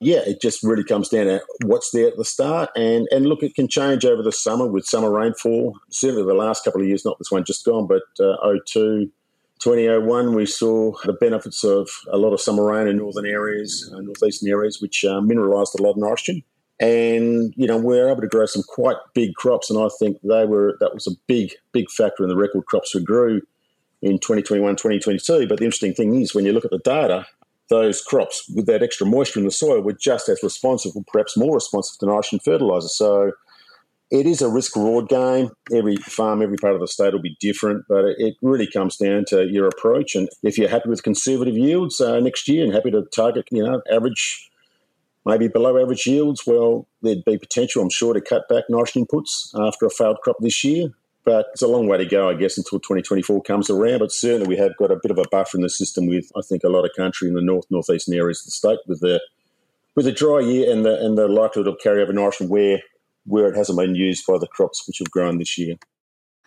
yeah, 0.00 0.20
it 0.26 0.40
just 0.40 0.62
really 0.62 0.84
comes 0.84 1.08
down 1.08 1.26
to 1.26 1.40
what's 1.64 1.90
there 1.90 2.08
at 2.08 2.16
the 2.16 2.24
start. 2.24 2.70
And, 2.76 3.08
and 3.10 3.26
look, 3.26 3.42
it 3.42 3.54
can 3.54 3.68
change 3.68 4.04
over 4.04 4.22
the 4.22 4.32
summer 4.32 4.66
with 4.66 4.84
summer 4.84 5.10
rainfall. 5.10 5.78
Certainly 5.90 6.24
the 6.24 6.34
last 6.34 6.64
couple 6.64 6.82
of 6.82 6.86
years, 6.86 7.04
not 7.04 7.18
this 7.18 7.30
one 7.30 7.44
just 7.44 7.64
gone, 7.64 7.86
but 7.86 8.02
uh, 8.20 8.36
02, 8.66 9.10
2001, 9.60 10.34
we 10.34 10.44
saw 10.44 10.92
the 11.04 11.14
benefits 11.14 11.64
of 11.64 11.88
a 12.12 12.18
lot 12.18 12.34
of 12.34 12.40
summer 12.40 12.64
rain 12.64 12.88
in 12.88 12.98
northern 12.98 13.26
areas, 13.26 13.90
uh, 13.94 14.00
northeastern 14.00 14.50
areas, 14.50 14.82
which 14.82 15.04
uh, 15.04 15.20
mineralised 15.20 15.78
a 15.78 15.82
lot 15.82 15.92
of 15.92 15.96
nitrogen. 15.96 16.42
And, 16.78 17.54
you 17.56 17.66
know, 17.66 17.78
we 17.78 17.96
were 17.96 18.10
able 18.10 18.20
to 18.20 18.28
grow 18.28 18.44
some 18.44 18.62
quite 18.68 18.96
big 19.14 19.34
crops. 19.34 19.70
And 19.70 19.78
I 19.78 19.88
think 19.98 20.18
they 20.22 20.44
were, 20.44 20.76
that 20.80 20.92
was 20.92 21.06
a 21.06 21.16
big, 21.26 21.52
big 21.72 21.90
factor 21.90 22.22
in 22.22 22.28
the 22.28 22.36
record 22.36 22.66
crops 22.66 22.94
we 22.94 23.02
grew 23.02 23.40
in 24.02 24.18
2021, 24.18 24.76
2022. 24.76 25.48
But 25.48 25.58
the 25.58 25.64
interesting 25.64 25.94
thing 25.94 26.20
is 26.20 26.34
when 26.34 26.44
you 26.44 26.52
look 26.52 26.66
at 26.66 26.70
the 26.70 26.80
data, 26.80 27.26
those 27.68 28.00
crops 28.00 28.48
with 28.54 28.66
that 28.66 28.82
extra 28.82 29.06
moisture 29.06 29.40
in 29.40 29.44
the 29.44 29.50
soil 29.50 29.80
were 29.80 29.92
just 29.92 30.28
as 30.28 30.42
responsive, 30.42 30.92
or 30.94 31.04
perhaps 31.06 31.36
more 31.36 31.54
responsive 31.54 31.98
to 31.98 32.06
nitrogen 32.06 32.40
fertiliser. 32.44 32.88
So 32.88 33.32
it 34.10 34.26
is 34.26 34.40
a 34.40 34.48
risk 34.48 34.76
reward 34.76 35.08
game. 35.08 35.50
Every 35.74 35.96
farm, 35.96 36.42
every 36.42 36.56
part 36.56 36.74
of 36.74 36.80
the 36.80 36.86
state 36.86 37.12
will 37.12 37.20
be 37.20 37.36
different, 37.40 37.84
but 37.88 38.04
it 38.18 38.36
really 38.40 38.68
comes 38.70 38.96
down 38.96 39.24
to 39.28 39.46
your 39.46 39.66
approach. 39.66 40.14
And 40.14 40.28
if 40.42 40.56
you're 40.56 40.68
happy 40.68 40.88
with 40.88 41.02
conservative 41.02 41.56
yields 41.56 42.00
uh, 42.00 42.20
next 42.20 42.46
year 42.46 42.64
and 42.64 42.72
happy 42.72 42.92
to 42.92 43.02
target, 43.14 43.48
you 43.50 43.64
know, 43.64 43.82
average, 43.90 44.48
maybe 45.24 45.48
below 45.48 45.76
average 45.80 46.06
yields, 46.06 46.46
well, 46.46 46.86
there'd 47.02 47.24
be 47.24 47.36
potential, 47.36 47.82
I'm 47.82 47.90
sure, 47.90 48.14
to 48.14 48.20
cut 48.20 48.48
back 48.48 48.64
nitrogen 48.68 49.06
inputs 49.06 49.48
after 49.58 49.86
a 49.86 49.90
failed 49.90 50.18
crop 50.22 50.36
this 50.40 50.62
year. 50.62 50.90
But 51.26 51.48
it's 51.52 51.60
a 51.60 51.68
long 51.68 51.88
way 51.88 51.98
to 51.98 52.06
go, 52.06 52.30
I 52.30 52.34
guess, 52.34 52.56
until 52.56 52.78
2024 52.78 53.42
comes 53.42 53.68
around. 53.68 53.98
But 53.98 54.12
certainly 54.12 54.46
we 54.46 54.56
have 54.56 54.76
got 54.76 54.92
a 54.92 54.98
bit 55.02 55.10
of 55.10 55.18
a 55.18 55.24
buffer 55.30 55.58
in 55.58 55.62
the 55.62 55.68
system 55.68 56.06
with, 56.06 56.30
I 56.36 56.40
think, 56.40 56.62
a 56.62 56.68
lot 56.68 56.84
of 56.84 56.92
country 56.96 57.28
in 57.28 57.34
the 57.34 57.42
north, 57.42 57.66
northeastern 57.68 58.14
areas 58.14 58.40
of 58.40 58.46
the 58.46 58.50
state 58.52 58.78
with 58.86 59.00
the 59.00 59.20
with 59.96 60.06
a 60.06 60.12
dry 60.12 60.40
year 60.40 60.72
and 60.72 60.84
the 60.84 61.04
and 61.04 61.18
the 61.18 61.26
likelihood 61.26 61.66
of 61.66 61.78
carryover 61.84 62.14
nitrogen 62.14 62.48
where 62.48 62.80
where 63.24 63.48
it 63.48 63.56
hasn't 63.56 63.76
been 63.76 63.96
used 63.96 64.24
by 64.24 64.38
the 64.38 64.46
crops 64.46 64.86
which 64.86 64.98
have 65.00 65.10
grown 65.10 65.38
this 65.38 65.58
year. 65.58 65.74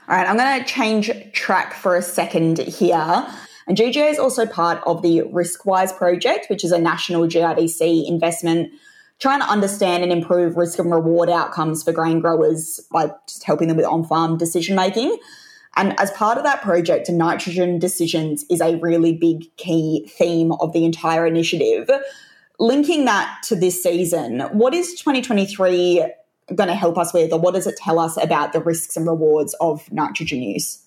All 0.07 0.15
right, 0.15 0.27
I'm 0.27 0.38
going 0.38 0.59
to 0.59 0.65
change 0.65 1.12
track 1.33 1.74
for 1.74 1.95
a 1.95 2.01
second 2.01 2.57
here. 2.59 3.27
And 3.67 3.77
GGA 3.77 4.09
is 4.09 4.17
also 4.17 4.48
part 4.48 4.81
of 4.88 5.03
the 5.03 5.21
RiskWise 5.21 5.95
project, 5.95 6.50
which 6.50 6.63
is 6.63 6.71
a 6.71 6.79
national 6.79 7.27
GRDC 7.27 8.07
investment 8.07 8.71
trying 9.19 9.41
to 9.41 9.47
understand 9.47 10.03
and 10.03 10.11
improve 10.11 10.55
risk 10.55 10.79
and 10.79 10.91
reward 10.91 11.29
outcomes 11.29 11.83
for 11.83 11.91
grain 11.91 12.19
growers 12.19 12.79
by 12.91 13.11
just 13.27 13.43
helping 13.43 13.67
them 13.67 13.77
with 13.77 13.85
on 13.85 14.03
farm 14.03 14.38
decision 14.38 14.75
making. 14.75 15.17
And 15.75 15.97
as 15.99 16.11
part 16.11 16.38
of 16.38 16.43
that 16.43 16.61
project, 16.61 17.09
nitrogen 17.09 17.79
decisions 17.79 18.43
is 18.49 18.61
a 18.61 18.77
really 18.77 19.13
big 19.13 19.55
key 19.57 20.09
theme 20.17 20.51
of 20.53 20.73
the 20.73 20.83
entire 20.83 21.25
initiative. 21.25 21.89
Linking 22.59 23.05
that 23.05 23.41
to 23.43 23.55
this 23.55 23.81
season, 23.81 24.41
what 24.51 24.73
is 24.73 24.93
2023 24.95 26.05
going 26.55 26.67
to 26.67 26.75
help 26.75 26.97
us 26.97 27.13
with, 27.13 27.31
or 27.31 27.39
what 27.39 27.53
does 27.53 27.67
it 27.67 27.77
tell 27.77 27.99
us 27.99 28.17
about 28.21 28.53
the 28.53 28.59
risks 28.59 28.97
and 28.97 29.05
rewards 29.05 29.53
of 29.61 29.89
nitrogen 29.91 30.41
use? 30.41 30.83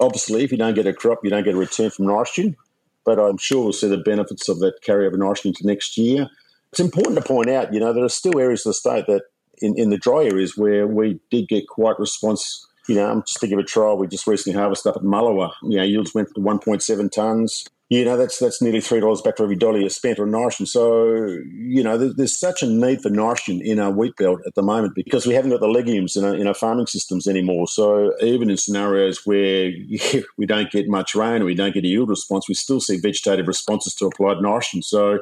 Obviously, 0.00 0.42
if 0.42 0.50
you 0.50 0.58
don't 0.58 0.74
get 0.74 0.86
a 0.86 0.92
crop, 0.92 1.20
you 1.22 1.30
don't 1.30 1.44
get 1.44 1.54
a 1.54 1.58
return 1.58 1.90
from 1.90 2.06
nitrogen. 2.06 2.56
But 3.04 3.18
I'm 3.18 3.36
sure 3.36 3.62
we'll 3.62 3.72
see 3.72 3.88
the 3.88 3.98
benefits 3.98 4.48
of 4.48 4.60
that 4.60 4.82
carryover 4.82 5.18
nitrogen 5.18 5.52
to 5.54 5.66
next 5.66 5.98
year. 5.98 6.30
It's 6.74 6.80
important 6.80 7.14
to 7.14 7.22
point 7.22 7.48
out, 7.50 7.72
you 7.72 7.78
know, 7.78 7.92
there 7.92 8.02
are 8.02 8.08
still 8.08 8.36
areas 8.36 8.66
of 8.66 8.70
the 8.70 8.74
state 8.74 9.06
that 9.06 9.22
in, 9.58 9.78
in 9.78 9.90
the 9.90 9.96
dry 9.96 10.24
areas 10.24 10.56
where 10.56 10.88
we 10.88 11.20
did 11.30 11.46
get 11.46 11.68
quite 11.68 12.00
response. 12.00 12.66
You 12.88 12.96
know, 12.96 13.08
I'm 13.08 13.22
just 13.22 13.38
to 13.38 13.46
give 13.46 13.60
a 13.60 13.62
trial. 13.62 13.96
We 13.96 14.08
just 14.08 14.26
recently 14.26 14.58
harvested 14.58 14.90
up 14.90 14.96
at 14.96 15.04
Mullewa. 15.04 15.52
You 15.62 15.76
know, 15.76 15.84
yields 15.84 16.14
went 16.16 16.34
to 16.34 16.40
1.7 16.40 16.82
tonnes. 17.10 17.68
You 17.90 18.04
know, 18.04 18.16
that's 18.16 18.40
that's 18.40 18.60
nearly 18.60 18.80
three 18.80 18.98
dollars 18.98 19.20
back 19.20 19.36
for 19.36 19.44
every 19.44 19.54
dollar 19.54 19.78
you 19.78 19.88
spent 19.88 20.18
on 20.18 20.32
nitrogen. 20.32 20.66
So, 20.66 21.26
you 21.52 21.84
know, 21.84 21.96
there's, 21.96 22.16
there's, 22.16 22.36
such 22.36 22.64
a 22.64 22.66
need 22.66 23.00
for 23.00 23.08
nitrogen 23.08 23.60
in 23.64 23.78
our 23.78 23.92
wheat 23.92 24.16
belt 24.16 24.40
at 24.44 24.56
the 24.56 24.62
moment 24.62 24.96
because 24.96 25.28
we 25.28 25.34
haven't 25.34 25.52
got 25.52 25.60
the 25.60 25.68
legumes 25.68 26.16
in 26.16 26.24
our, 26.24 26.34
in 26.34 26.48
our 26.48 26.54
farming 26.54 26.88
systems 26.88 27.28
anymore. 27.28 27.68
So, 27.68 28.12
even 28.20 28.50
in 28.50 28.56
scenarios 28.56 29.24
where 29.24 29.70
we 30.36 30.44
don't 30.44 30.72
get 30.72 30.88
much 30.88 31.14
rain 31.14 31.40
or 31.40 31.44
we 31.44 31.54
don't 31.54 31.72
get 31.72 31.84
a 31.84 31.88
yield 31.88 32.08
response, 32.08 32.48
we 32.48 32.54
still 32.54 32.80
see 32.80 32.98
vegetative 32.98 33.46
responses 33.46 33.94
to 33.94 34.06
applied 34.06 34.40
nitrogen. 34.40 34.82
So, 34.82 35.20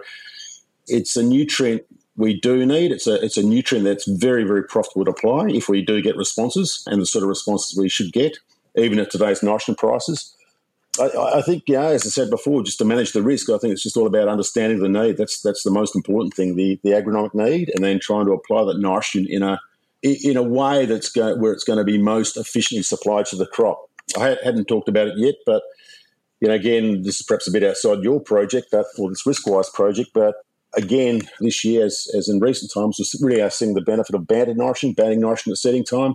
it's 0.87 1.17
a 1.17 1.23
nutrient 1.23 1.83
we 2.17 2.39
do 2.39 2.67
need. 2.67 2.93
It's 2.93 3.07
a 3.07 3.23
it's 3.25 3.37
a 3.37 3.43
nutrient 3.43 3.85
that's 3.85 4.07
very 4.07 4.45
very 4.45 4.65
profitable 4.65 5.07
to 5.07 5.11
apply 5.12 5.49
if 5.49 5.69
we 5.69 5.83
do 5.83 6.03
get 6.03 6.17
responses 6.17 6.83
and 6.87 7.01
the 7.01 7.07
sort 7.07 7.23
of 7.23 7.29
responses 7.29 7.79
we 7.79 7.89
should 7.89 8.12
get, 8.12 8.39
even 8.77 8.99
at 8.99 9.11
today's 9.11 9.43
nitrogen 9.43 9.75
prices. 9.75 10.35
I, 11.01 11.39
I 11.39 11.43
think, 11.43 11.65
yeah, 11.67 11.87
as 11.87 12.07
I 12.07 12.11
said 12.11 12.29
before, 12.29 12.62
just 12.62 12.77
to 12.79 12.85
manage 12.85 13.12
the 13.12 13.23
risk, 13.23 13.49
I 13.49 13.57
think 13.57 13.73
it's 13.73 13.83
just 13.83 13.97
all 13.97 14.07
about 14.07 14.29
understanding 14.29 14.81
the 14.81 14.89
need. 14.89 15.17
That's 15.17 15.41
that's 15.41 15.62
the 15.62 15.71
most 15.71 15.97
important 15.97 16.35
thing, 16.35 16.57
the 16.57 16.79
the 16.83 16.91
agronomic 16.91 17.35
need, 17.35 17.71
and 17.75 17.83
then 17.83 17.99
trying 17.99 18.27
to 18.27 18.33
apply 18.33 18.65
that 18.65 18.79
nitrogen 18.79 19.27
in 19.29 19.43
a 19.43 19.59
in 20.03 20.37
a 20.37 20.43
way 20.43 20.85
that's 20.85 21.11
going 21.11 21.41
where 21.41 21.53
it's 21.53 21.65
going 21.65 21.79
to 21.79 21.85
be 21.85 21.97
most 21.97 22.37
efficiently 22.37 22.83
supplied 22.83 23.27
to 23.27 23.37
the 23.37 23.47
crop. 23.47 23.89
I 24.19 24.37
hadn't 24.45 24.67
talked 24.67 24.89
about 24.89 25.09
it 25.09 25.15
yet, 25.17 25.37
but 25.47 25.62
you 26.41 26.49
know, 26.49 26.55
again, 26.55 27.03
this 27.03 27.21
is 27.21 27.27
perhaps 27.27 27.47
a 27.49 27.53
bit 27.53 27.62
outside 27.62 28.03
your 28.03 28.21
project, 28.21 28.67
but 28.73 28.85
or 28.99 29.09
this 29.09 29.25
risk-wise 29.25 29.71
project, 29.71 30.11
but 30.12 30.35
again, 30.75 31.23
this 31.41 31.64
year, 31.64 31.87
as, 31.87 32.09
as 32.17 32.29
in 32.29 32.41
recent 32.41 32.73
times, 32.73 32.99
we 32.99 33.26
really 33.26 33.43
are 33.43 33.50
seeing 33.50 33.75
the 33.75 33.81
benefit 33.81 34.14
of 34.14 34.26
banded 34.26 34.57
nitrogen, 34.57 34.95
banding 34.95 35.21
nitrogen 35.21 35.52
at 35.52 35.59
seeding 35.59 35.85
time. 35.85 36.14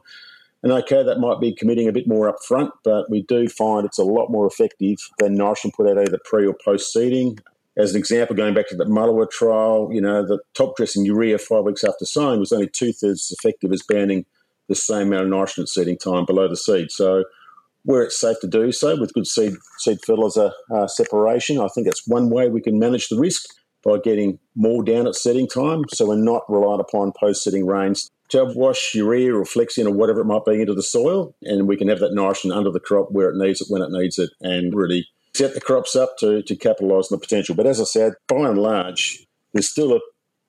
And 0.64 0.72
okay, 0.72 1.04
that 1.04 1.20
might 1.20 1.40
be 1.40 1.54
committing 1.54 1.88
a 1.88 1.94
bit 1.94 2.08
more 2.08 2.28
up 2.28 2.44
front, 2.44 2.72
but 2.84 3.10
we 3.10 3.22
do 3.24 3.48
find 3.48 3.86
it's 3.86 4.00
a 4.00 4.04
lot 4.04 4.30
more 4.30 4.48
effective 4.48 4.98
than 5.20 5.36
nitrogen 5.36 5.72
put 5.76 5.88
out 5.88 6.00
either 6.00 6.20
pre 6.26 6.48
or 6.48 6.56
post 6.64 6.92
seeding. 6.92 7.40
As 7.78 7.92
an 7.92 8.00
example, 8.00 8.36
going 8.36 8.56
back 8.56 8.68
to 8.70 8.76
the 8.76 8.86
Mullewa 8.86 9.30
trial, 9.30 9.90
you 9.92 10.02
know, 10.02 10.26
the 10.26 10.40
top 10.56 10.76
dressing 10.76 11.06
urea 11.06 11.38
five 11.38 11.64
weeks 11.64 11.84
after 11.84 12.06
sowing 12.06 12.40
was 12.40 12.52
only 12.52 12.68
two 12.68 12.92
thirds 12.92 13.32
as 13.32 13.38
effective 13.38 13.72
as 13.72 13.84
banding 13.84 14.26
the 14.68 14.76
same 14.76 15.08
amount 15.08 15.26
of 15.26 15.30
nitrogen 15.30 15.62
at 15.64 15.70
seeding 15.70 15.98
time 15.98 16.26
below 16.26 16.48
the 16.48 16.58
seed. 16.58 16.92
So, 16.92 17.26
where 17.84 18.02
it's 18.02 18.20
safe 18.20 18.40
to 18.42 18.48
do 18.48 18.72
so 18.72 19.00
with 19.00 19.14
good 19.14 19.28
seed 19.28 19.54
seed 19.78 20.00
fertilizer 20.04 20.52
uh, 20.72 20.88
separation, 20.88 21.60
I 21.60 21.68
think 21.68 21.86
that's 21.86 22.08
one 22.08 22.32
way 22.32 22.50
we 22.50 22.62
can 22.62 22.80
manage 22.80 23.10
the 23.10 23.20
risk 23.20 23.46
by 23.88 23.98
getting 23.98 24.38
more 24.53 24.84
down 24.84 25.08
at 25.08 25.15
seeding 25.15 25.48
time. 25.48 25.84
So 25.94 26.08
we're 26.08 26.17
not 26.17 26.44
reliant 26.50 26.82
upon 26.82 27.13
post 27.17 27.41
setting 27.41 27.65
rains 27.65 28.10
to 28.29 28.44
wash 28.44 28.94
urea 28.94 29.34
or 29.34 29.44
Flexi-N 29.44 29.88
or 29.88 29.94
whatever 29.94 30.20
it 30.20 30.25
might 30.25 30.44
be 30.46 30.60
into 30.60 30.74
the 30.74 30.84
soil. 30.84 31.34
And 31.44 31.67
we 31.67 31.77
can 31.77 31.88
have 31.88 32.00
that 32.00 32.13
nitrogen 32.13 32.51
under 32.51 32.70
the 32.70 32.82
crop 32.82 33.08
where 33.12 33.29
it 33.29 33.38
needs 33.38 33.62
it 33.62 33.67
when 33.70 33.82
it 33.82 33.91
needs 33.91 34.20
it 34.20 34.29
and 34.41 34.75
really 34.75 35.08
set 35.34 35.53
the 35.53 35.62
crops 35.62 35.96
up 35.96 36.17
to, 36.17 36.41
to 36.44 36.56
capitalise 36.58 37.10
on 37.12 37.17
the 37.17 37.22
potential. 37.22 37.56
But 37.56 37.67
as 37.67 37.79
I 37.79 37.86
said, 37.86 38.13
by 38.27 38.50
and 38.50 38.58
large, 38.58 39.25
there's 39.53 39.70
still 39.70 39.94
a 39.94 40.00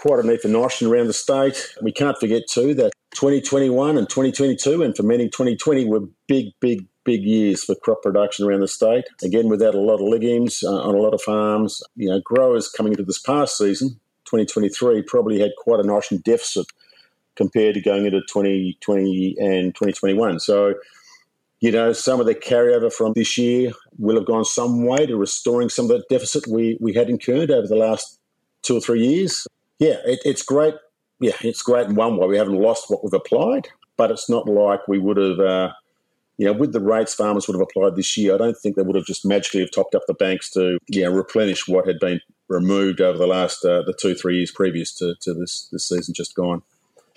quite 0.01 0.25
a 0.25 0.27
need 0.27 0.41
for 0.41 0.49
nitrogen 0.49 0.89
around 0.89 1.07
the 1.07 1.13
state. 1.13 1.75
We 1.81 1.93
can't 1.93 2.19
forget 2.19 2.43
too 2.49 2.75
that 2.75 2.93
2021 3.15 3.99
and 3.99 4.09
2022 4.09 4.83
and 4.83 4.97
for 4.97 5.03
many 5.05 5.27
2020 5.27 5.87
were 5.87 6.01
big, 6.27 6.47
big 6.61 6.87
big 7.05 7.23
years 7.23 7.65
for 7.65 7.75
crop 7.75 8.03
production 8.03 8.47
around 8.47 8.61
the 8.61 8.69
state. 8.69 9.05
Again, 9.23 9.49
without 9.49 9.75
a 9.75 9.81
lot 9.81 9.95
of 9.95 10.03
legumes 10.03 10.63
uh, 10.63 10.83
on 10.83 10.95
a 10.95 10.99
lot 10.99 11.15
of 11.15 11.23
farms, 11.23 11.83
you 11.97 12.09
know, 12.09 12.21
growers 12.21 12.69
coming 12.69 12.93
into 12.93 13.05
this 13.05 13.19
past 13.19 13.57
season, 13.57 13.99
2023, 14.25 15.03
probably 15.03 15.41
had 15.41 15.53
quite 15.59 15.81
a 15.81 15.87
nitrogen 15.87 16.23
deficit 16.25 16.67
compared 17.37 17.75
to 17.75 17.81
going 17.81 18.05
into 18.05 18.21
2020 18.21 19.37
and 19.39 19.75
2021. 19.75 20.41
So, 20.41 20.75
you 21.61 21.73
know, 21.73 21.93
some 21.93 22.21
of 22.21 22.27
the 22.27 22.35
carryover 22.35 22.93
from 22.93 23.13
this 23.15 23.39
year 23.39 23.73
will 23.99 24.17
have 24.17 24.27
gone 24.27 24.45
some 24.45 24.85
way 24.85 25.07
to 25.07 25.17
restoring 25.17 25.69
some 25.69 25.87
of 25.87 25.91
the 25.91 26.05
deficit 26.11 26.47
we, 26.47 26.77
we 26.81 26.93
had 26.93 27.09
incurred 27.09 27.51
over 27.51 27.67
the 27.67 27.77
last 27.77 28.19
two 28.63 28.77
or 28.77 28.81
three 28.81 29.07
years. 29.07 29.47
Yeah, 29.79 29.97
it, 30.05 30.21
it's 30.25 30.43
great. 30.43 30.75
Yeah, 31.21 31.33
it's 31.41 31.63
great 31.63 31.87
in 31.87 31.95
one 31.95 32.17
way. 32.17 32.27
We 32.27 32.37
haven't 32.37 32.61
lost 32.61 32.91
what 32.91 33.03
we've 33.03 33.13
applied, 33.13 33.69
but 33.97 34.11
it's 34.11 34.29
not 34.29 34.49
like 34.49 34.87
we 34.87 34.99
would 34.99 35.17
have. 35.17 35.41
Uh, 35.41 35.73
you 36.39 36.47
know, 36.47 36.53
with 36.53 36.73
the 36.73 36.81
rates 36.81 37.15
farmers 37.15 37.47
would 37.47 37.55
have 37.55 37.61
applied 37.61 37.97
this 37.97 38.17
year, 38.17 38.35
I 38.35 38.39
don't 38.39 38.57
think 38.57 38.77
they 38.77 38.83
would 38.83 38.95
have 38.95 39.05
just 39.05 39.27
magically 39.27 39.61
have 39.61 39.73
topped 39.73 39.97
up 39.97 40.03
the 40.07 40.15
banks 40.15 40.51
to, 40.53 40.79
you 40.87 41.03
know, 41.03 41.11
replenish 41.11 41.67
what 41.67 41.87
had 41.87 41.99
been 41.99 42.21
removed 42.49 43.01
over 43.01 43.19
the 43.19 43.27
last 43.27 43.65
uh, 43.65 43.83
the 43.83 43.93
two 43.93 44.15
three 44.15 44.37
years 44.39 44.53
previous 44.53 44.95
to, 44.95 45.15
to 45.23 45.35
this 45.35 45.69
this 45.73 45.89
season 45.89 46.15
just 46.15 46.35
gone. 46.37 46.63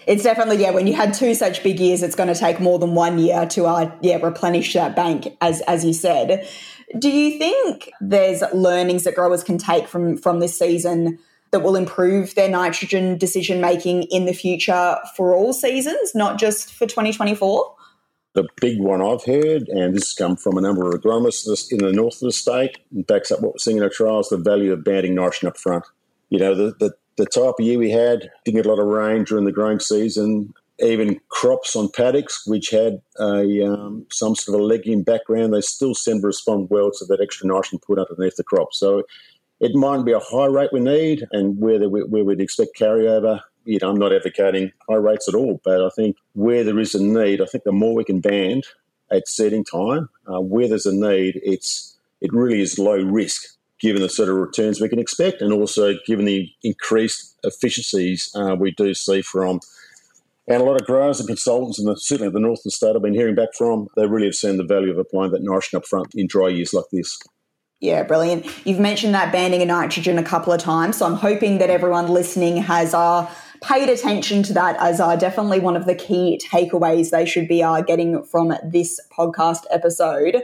It's 0.08 0.24
definitely 0.24 0.58
yeah. 0.58 0.72
When 0.72 0.88
you 0.88 0.96
had 0.96 1.14
two 1.14 1.36
such 1.36 1.62
big 1.62 1.80
years, 1.80 2.02
it's 2.02 2.16
going 2.16 2.34
to 2.34 2.40
take 2.40 2.60
more 2.60 2.80
than 2.80 2.96
one 2.96 3.20
year 3.20 3.46
to 3.46 3.66
uh, 3.66 3.92
yeah 4.02 4.18
replenish 4.18 4.74
that 4.74 4.96
bank, 4.96 5.28
as 5.40 5.62
as 5.62 5.86
you 5.86 5.94
said. 5.94 6.48
Do 6.98 7.10
you 7.10 7.38
think 7.38 7.92
there's 8.02 8.42
learnings 8.54 9.04
that 9.04 9.14
growers 9.14 9.44
can 9.44 9.60
take 9.60 9.88
from 9.88 10.18
from 10.18 10.40
this 10.40 10.58
season 10.58 11.20
that 11.52 11.60
will 11.60 11.76
improve 11.76 12.34
their 12.34 12.50
nitrogen 12.50 13.20
decision 13.20 13.62
making 13.62 14.04
in 14.04 14.26
the 14.26 14.34
future 14.34 14.98
for 15.16 15.36
all 15.36 15.54
seasons, 15.54 16.16
not 16.16 16.40
just 16.40 16.74
for 16.74 16.88
2024? 16.88 17.76
The 18.34 18.48
big 18.62 18.80
one 18.80 19.02
I've 19.02 19.26
heard, 19.26 19.68
and 19.68 19.94
this 19.94 20.04
has 20.04 20.14
come 20.14 20.38
from 20.38 20.58
a 20.58 20.62
number 20.62 20.88
of 20.88 20.94
agronomists 20.94 21.72
in 21.72 21.80
the 21.80 21.92
north 21.92 22.16
of 22.16 22.28
the 22.28 22.32
state, 22.32 22.78
and 22.92 23.06
backs 23.06 23.30
up 23.30 23.42
what 23.42 23.54
we're 23.54 23.60
seeing 23.60 23.78
in 23.78 23.84
our 23.84 23.90
trials, 23.90 24.30
the 24.30 24.38
value 24.38 24.72
of 24.72 24.86
banding 24.86 25.16
nitrogen 25.16 25.50
up 25.50 25.58
front. 25.58 25.84
You 26.30 26.40
know, 26.40 26.56
the, 26.56 26.74
the, 26.80 26.94
the 27.18 27.26
type 27.26 27.56
of 27.60 27.66
year 27.66 27.78
we 27.78 27.92
had, 27.92 28.30
didn't 28.46 28.56
get 28.56 28.66
a 28.66 28.70
lot 28.70 28.82
of 28.82 28.88
rain 28.88 29.26
during 29.26 29.44
the 29.44 29.52
growing 29.52 29.80
season, 29.80 30.54
even 30.80 31.20
crops 31.28 31.76
on 31.76 31.90
paddocks, 31.92 32.48
which 32.48 32.70
had 32.70 33.02
a, 33.20 33.68
um, 33.68 34.06
some 34.10 34.36
sort 34.36 34.56
of 34.56 34.62
a 34.62 34.66
legume 34.66 35.04
background, 35.04 35.54
they 35.54 35.62
still 35.62 35.94
seem 35.94 36.22
to 36.22 36.28
respond 36.28 36.70
well 36.70 36.90
to 36.92 37.06
that 37.06 37.22
extra 37.22 37.48
nitrogen 37.48 37.80
put 37.86 38.00
underneath 38.00 38.38
the 38.38 38.44
crop. 38.44 38.74
So 38.74 39.04
it 39.60 39.76
might 39.76 40.06
be 40.06 40.14
a 40.14 40.20
high 40.20 40.48
rate 40.48 40.72
we 40.72 40.80
need, 40.80 41.28
and 41.32 41.60
where, 41.60 41.78
the, 41.78 41.90
where 41.90 42.24
we'd 42.24 42.42
expect 42.42 42.80
carryover, 42.80 43.42
you 43.66 43.80
know, 43.82 43.90
I'm 43.90 43.98
not 43.98 44.14
advocating 44.14 44.72
high 44.90 44.96
rates 44.96 45.28
at 45.28 45.36
all, 45.36 45.62
but 45.64 45.84
I 45.84 45.90
think 45.90 46.18
where 46.34 46.64
there 46.64 46.80
is 46.80 46.96
a 46.96 47.04
need, 47.04 47.42
I 47.42 47.46
think 47.46 47.64
the 47.64 47.72
more 47.72 47.96
we 47.96 48.04
can 48.04 48.20
band 48.20 48.64
at 49.12 49.28
seeding 49.28 49.64
time, 49.64 50.10
uh, 50.28 50.40
where 50.40 50.68
there's 50.68 50.86
a 50.86 50.96
need, 50.96 51.40
it's 51.44 51.98
it 52.22 52.32
really 52.34 52.62
is 52.62 52.78
low 52.78 52.96
risk 52.96 53.42
given 53.80 54.02
the 54.02 54.10
sort 54.10 54.30
of 54.30 54.36
returns 54.36 54.80
we 54.80 54.90
can 54.90 55.00
expect, 55.00 55.42
and 55.42 55.52
also 55.52 55.96
given 56.06 56.26
the 56.26 56.50
increased 56.64 57.36
efficiencies 57.44 58.32
uh, 58.36 58.56
we 58.58 58.72
do 58.72 58.94
see 58.94 59.22
from. 59.22 59.60
And 60.48 60.62
a 60.62 60.66
lot 60.66 60.80
of 60.80 60.86
growers 60.86 61.20
and 61.20 61.28
consultants, 61.28 61.80
and 61.80 62.00
certainly 62.00 62.32
the 62.32 62.40
north 62.40 62.66
of 62.66 62.74
state, 62.74 62.96
I've 62.96 63.02
been 63.02 63.14
hearing 63.14 63.36
back 63.36 63.50
from, 63.58 63.88
they 63.96 64.06
really 64.06 64.28
have 64.28 64.36
seen 64.36 64.58
the 64.58 64.64
value 64.64 64.92
of 64.92 64.98
applying 64.98 65.32
that 65.32 65.44
nitrogen 65.44 65.78
up 65.78 65.88
front 65.88 66.14
in 66.14 66.28
dry 66.28 66.50
years 66.50 66.74
like 66.74 66.86
this. 66.92 67.18
Yeah, 67.80 68.04
brilliant. 68.04 68.46
You've 68.66 68.80
mentioned 68.80 69.16
that 69.16 69.32
banding 69.32 69.64
of 69.64 69.68
nitrogen 69.68 70.20
a 70.20 70.24
couple 70.24 70.54
of 70.54 70.62
times, 70.62 70.98
so 70.98 71.06
I'm 71.08 71.16
hoping 71.16 71.58
that 71.58 71.72
everyone 71.72 72.08
listening 72.08 72.58
has 72.58 72.94
uh, 72.94 73.28
paid 73.62 73.90
attention 73.90 74.44
to 74.44 74.54
that 74.54 74.76
as 74.80 75.00
uh, 75.00 75.16
definitely 75.16 75.60
one 75.60 75.76
of 75.76 75.86
the 75.86 75.96
key 75.96 76.42
takeaways 76.44 77.12
they 77.12 77.26
should 77.26 77.48
be 77.48 77.64
uh, 77.64 77.82
getting 77.82 78.24
from 78.24 78.54
this 78.64 79.00
podcast 79.16 79.64
episode. 79.70 80.44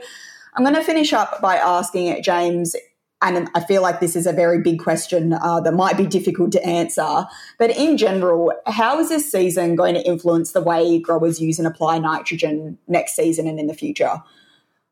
I'm 0.56 0.64
going 0.64 0.76
to 0.76 0.84
finish 0.84 1.14
up 1.14 1.42
by 1.42 1.56
asking 1.58 2.22
James, 2.22 2.76
and 3.22 3.50
I 3.56 3.60
feel 3.62 3.82
like 3.82 4.00
this 4.00 4.16
is 4.16 4.28
a 4.28 4.34
very 4.34 4.62
big 4.62 4.80
question 4.80 5.34
uh, 5.34 5.60
that 5.62 5.74
might 5.74 5.98
be 5.98 6.06
difficult 6.06 6.52
to 6.54 6.66
answer, 6.66 7.26
but 7.58 7.76
in 7.76 7.98
general, 7.98 8.54
how 8.68 9.00
is 9.00 9.10
this 9.10 9.32
season 9.32 9.76
going 9.76 9.96
to 9.96 10.06
influence 10.06 10.52
the 10.52 10.62
way 10.62 11.00
growers 11.00 11.42
use 11.42 11.58
and 11.58 11.68
apply 11.68 11.98
nitrogen 11.98 12.78
next 12.88 13.16
season 13.16 13.48
and 13.48 13.60
in 13.60 13.68
the 13.68 13.74
future? 13.74 14.22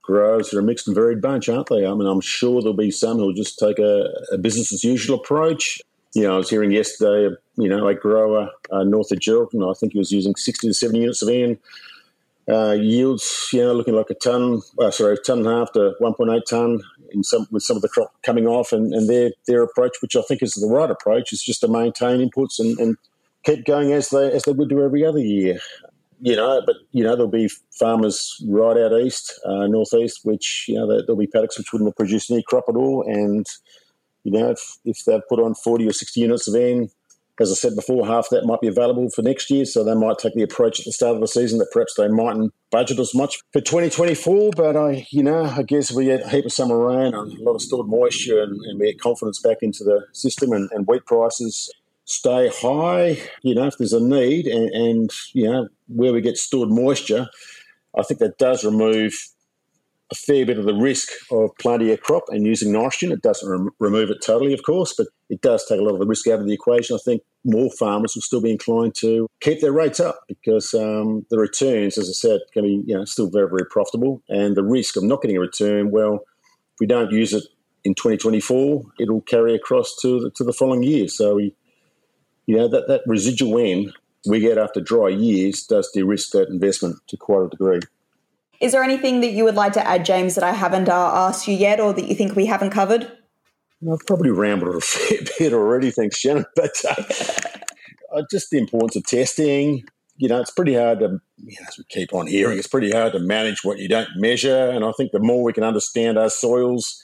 growers 0.05 0.53
are 0.53 0.59
a 0.59 0.63
mixed 0.63 0.87
and 0.87 0.95
varied 0.95 1.19
bunch, 1.19 1.49
aren't 1.49 1.67
they? 1.67 1.85
I 1.85 1.93
mean, 1.93 2.07
I'm 2.07 2.21
sure 2.21 2.61
there'll 2.61 2.75
be 2.75 2.91
some 2.91 3.17
who'll 3.17 3.33
just 3.33 3.57
take 3.57 3.79
a, 3.79 4.07
a 4.31 4.37
business 4.37 4.71
as 4.71 4.83
usual 4.83 5.17
approach. 5.17 5.81
You 6.15 6.23
know, 6.23 6.35
I 6.35 6.37
was 6.37 6.49
hearing 6.49 6.71
yesterday, 6.71 7.35
you 7.57 7.67
know, 7.67 7.87
a 7.87 7.93
grower 7.93 8.49
uh, 8.71 8.83
north 8.83 9.11
of 9.11 9.19
Geraldton, 9.19 9.69
I 9.69 9.77
think 9.77 9.93
he 9.93 9.99
was 9.99 10.11
using 10.11 10.35
60 10.35 10.67
to 10.67 10.73
70 10.73 10.99
units 10.99 11.21
of 11.21 11.29
N. 11.29 11.59
Uh, 12.47 12.73
yields, 12.73 13.49
you 13.51 13.61
know, 13.61 13.73
looking 13.73 13.95
like 13.95 14.09
a 14.11 14.13
ton, 14.13 14.61
uh, 14.79 14.91
sorry, 14.91 15.15
a 15.15 15.17
ton 15.17 15.39
and 15.39 15.47
a 15.47 15.55
half 15.55 15.71
to 15.73 15.93
1.8 15.99 16.45
ton 16.45 16.79
in 17.11 17.23
some, 17.23 17.47
with 17.51 17.63
some 17.63 17.75
of 17.75 17.81
the 17.81 17.89
crop 17.89 18.13
coming 18.23 18.47
off. 18.47 18.71
And, 18.71 18.93
and 18.93 19.09
their, 19.09 19.31
their 19.47 19.63
approach, 19.63 19.97
which 20.01 20.15
I 20.15 20.21
think 20.21 20.41
is 20.41 20.53
the 20.53 20.67
right 20.67 20.89
approach, 20.89 21.33
is 21.33 21.43
just 21.43 21.61
to 21.61 21.67
maintain 21.67 22.27
inputs 22.27 22.59
and, 22.59 22.79
and 22.79 22.97
keep 23.43 23.65
going 23.65 23.91
as 23.91 24.09
they, 24.09 24.31
as 24.31 24.43
they 24.43 24.53
would 24.53 24.69
do 24.69 24.83
every 24.83 25.05
other 25.05 25.19
year 25.19 25.59
you 26.21 26.35
know, 26.35 26.61
but 26.65 26.77
you 26.91 27.03
know 27.03 27.15
there'll 27.15 27.27
be 27.27 27.49
farmers 27.77 28.41
right 28.47 28.77
out 28.77 28.93
east, 28.93 29.39
uh, 29.45 29.67
northeast, 29.67 30.21
which 30.23 30.65
you 30.67 30.75
know 30.75 30.87
there'll 30.87 31.15
be 31.15 31.27
paddocks 31.27 31.57
which 31.57 31.73
wouldn't 31.73 31.89
have 31.89 31.95
produced 31.95 32.31
any 32.31 32.41
crop 32.43 32.65
at 32.69 32.75
all, 32.75 33.03
and 33.05 33.45
you 34.25 34.31
know 34.31 34.49
if, 34.51 34.77
if 34.83 35.05
they've 35.05 35.27
put 35.29 35.39
on 35.39 35.55
forty 35.55 35.87
or 35.87 35.93
sixty 35.93 36.19
units 36.19 36.49
of 36.49 36.55
N, 36.55 36.89
as 37.39 37.51
I 37.51 37.55
said 37.55 37.75
before, 37.75 38.05
half 38.05 38.29
that 38.31 38.45
might 38.45 38.61
be 38.61 38.67
available 38.67 39.09
for 39.09 39.21
next 39.21 39.49
year, 39.49 39.65
so 39.65 39.83
they 39.83 39.95
might 39.95 40.17
take 40.17 40.33
the 40.35 40.43
approach 40.43 40.79
at 40.79 40.85
the 40.85 40.91
start 40.91 41.15
of 41.15 41.21
the 41.21 41.27
season 41.27 41.59
that 41.59 41.71
perhaps 41.71 41.95
they 41.95 42.07
mightn't 42.07 42.53
budget 42.71 42.99
as 42.99 43.13
much 43.13 43.39
for 43.51 43.61
2024. 43.61 44.51
But 44.55 44.75
I, 44.75 45.07
you 45.11 45.23
know, 45.23 45.43
I 45.43 45.63
guess 45.63 45.91
we 45.91 46.05
get 46.05 46.25
a 46.25 46.29
heap 46.29 46.45
of 46.45 46.53
summer 46.53 46.77
rain 46.77 47.13
and 47.13 47.39
a 47.39 47.43
lot 47.43 47.55
of 47.55 47.61
stored 47.61 47.87
moisture, 47.87 48.41
and, 48.41 48.59
and 48.65 48.79
we 48.79 48.91
get 48.91 49.01
confidence 49.01 49.39
back 49.39 49.57
into 49.61 49.83
the 49.83 50.05
system, 50.11 50.51
and, 50.51 50.69
and 50.71 50.87
wheat 50.87 51.05
prices 51.05 51.71
stay 52.05 52.51
high, 52.61 53.17
you 53.41 53.55
know, 53.55 53.65
if 53.65 53.77
there's 53.77 53.93
a 53.93 53.99
need, 53.99 54.47
and, 54.47 54.69
and, 54.69 55.11
you 55.33 55.51
know, 55.51 55.67
where 55.87 56.13
we 56.13 56.21
get 56.21 56.37
stored 56.37 56.69
moisture, 56.69 57.27
I 57.97 58.03
think 58.03 58.19
that 58.19 58.37
does 58.37 58.63
remove 58.63 59.13
a 60.11 60.15
fair 60.15 60.45
bit 60.45 60.59
of 60.59 60.65
the 60.65 60.73
risk 60.73 61.09
of 61.31 61.49
planting 61.59 61.89
a 61.89 61.97
crop 61.97 62.23
and 62.29 62.45
using 62.45 62.71
nitrogen. 62.71 63.11
It 63.11 63.21
doesn't 63.21 63.49
rem- 63.49 63.71
remove 63.79 64.09
it 64.11 64.19
totally, 64.23 64.53
of 64.53 64.63
course, 64.63 64.93
but 64.95 65.07
it 65.29 65.41
does 65.41 65.65
take 65.65 65.79
a 65.79 65.83
lot 65.83 65.93
of 65.93 65.99
the 65.99 66.05
risk 66.05 66.27
out 66.27 66.39
of 66.39 66.45
the 66.45 66.53
equation. 66.53 66.95
I 66.95 66.99
think 67.03 67.23
more 67.43 67.71
farmers 67.71 68.13
will 68.15 68.21
still 68.21 68.41
be 68.41 68.51
inclined 68.51 68.95
to 68.95 69.27
keep 69.41 69.61
their 69.61 69.71
rates 69.71 69.99
up 69.99 70.19
because 70.27 70.73
um, 70.73 71.25
the 71.31 71.39
returns, 71.39 71.97
as 71.97 72.09
I 72.09 72.13
said, 72.13 72.41
can 72.53 72.63
be 72.63 72.83
you 72.85 72.95
know 72.95 73.05
still 73.05 73.29
very 73.29 73.49
very 73.49 73.65
profitable, 73.69 74.21
and 74.29 74.55
the 74.55 74.63
risk 74.63 74.95
of 74.95 75.03
not 75.03 75.21
getting 75.21 75.37
a 75.37 75.41
return, 75.41 75.91
well, 75.91 76.15
if 76.15 76.79
we 76.79 76.85
don't 76.85 77.11
use 77.11 77.33
it 77.33 77.43
in 77.83 77.95
2024, 77.95 78.83
it'll 78.99 79.21
carry 79.21 79.55
across 79.55 79.95
to 80.01 80.19
the, 80.19 80.31
to 80.31 80.43
the 80.43 80.53
following 80.53 80.83
year. 80.83 81.07
So 81.07 81.35
we 81.35 81.55
you 82.45 82.55
know, 82.55 82.67
that, 82.67 82.87
that 82.87 83.01
residual 83.07 83.59
N 83.59 83.91
we 84.27 84.39
get 84.39 84.57
after 84.57 84.81
dry 84.81 85.09
years 85.09 85.63
does 85.63 85.91
de-risk 85.93 86.31
that 86.31 86.49
investment 86.49 86.97
to 87.07 87.17
quite 87.17 87.45
a 87.45 87.49
degree. 87.49 87.79
Is 88.61 88.71
there 88.71 88.83
anything 88.83 89.21
that 89.21 89.31
you 89.31 89.43
would 89.43 89.55
like 89.55 89.73
to 89.73 89.87
add, 89.87 90.05
James, 90.05 90.35
that 90.35 90.43
I 90.43 90.51
haven't 90.51 90.89
uh, 90.89 91.11
asked 91.13 91.47
you 91.47 91.55
yet 91.55 91.79
or 91.79 91.93
that 91.93 92.07
you 92.07 92.15
think 92.15 92.35
we 92.35 92.45
haven't 92.45 92.71
covered? 92.71 93.11
I've 93.91 94.05
probably 94.07 94.31
rambled 94.31 94.75
a 94.75 94.81
fair 94.81 95.19
bit 95.37 95.53
already, 95.53 95.91
thanks, 95.91 96.17
Shannon. 96.17 96.45
But 96.55 96.71
uh, 96.87 97.03
uh, 98.15 98.23
just 98.31 98.49
the 98.49 98.57
importance 98.57 98.95
of 98.95 99.05
testing. 99.05 99.83
You 100.17 100.29
know, 100.29 100.39
it's 100.39 100.51
pretty 100.51 100.75
hard 100.75 100.99
to, 100.99 101.19
you 101.37 101.57
know, 101.59 101.67
as 101.67 101.77
we 101.77 101.83
keep 101.89 102.13
on 102.13 102.27
hearing, 102.27 102.57
it's 102.57 102.67
pretty 102.67 102.91
hard 102.91 103.11
to 103.13 103.19
manage 103.19 103.63
what 103.63 103.79
you 103.79 103.89
don't 103.89 104.07
measure. 104.15 104.69
And 104.69 104.85
I 104.85 104.91
think 104.93 105.11
the 105.11 105.19
more 105.19 105.43
we 105.43 105.51
can 105.51 105.65
understand 105.65 106.17
our 106.17 106.29
soils, 106.29 107.03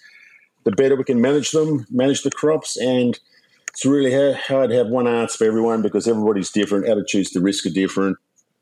the 0.63 0.71
better 0.71 0.95
we 0.95 1.03
can 1.03 1.19
manage 1.19 1.51
them, 1.51 1.85
manage 1.89 2.23
the 2.23 2.31
crops, 2.31 2.77
and– 2.77 3.19
it's 3.73 3.85
really 3.85 4.11
hard 4.33 4.69
to 4.69 4.75
have 4.75 4.87
one 4.87 5.07
answer 5.07 5.37
for 5.37 5.45
everyone 5.45 5.81
because 5.81 6.07
everybody's 6.07 6.51
different. 6.51 6.87
Attitudes 6.87 7.31
to 7.31 7.39
risk 7.39 7.65
are 7.65 7.69
different. 7.69 8.17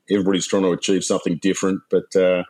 Everybody's 0.08 0.46
trying 0.46 0.62
to 0.62 0.70
achieve 0.70 1.04
something 1.04 1.38
different. 1.42 1.80
But 1.90 2.14
uh, 2.14 2.44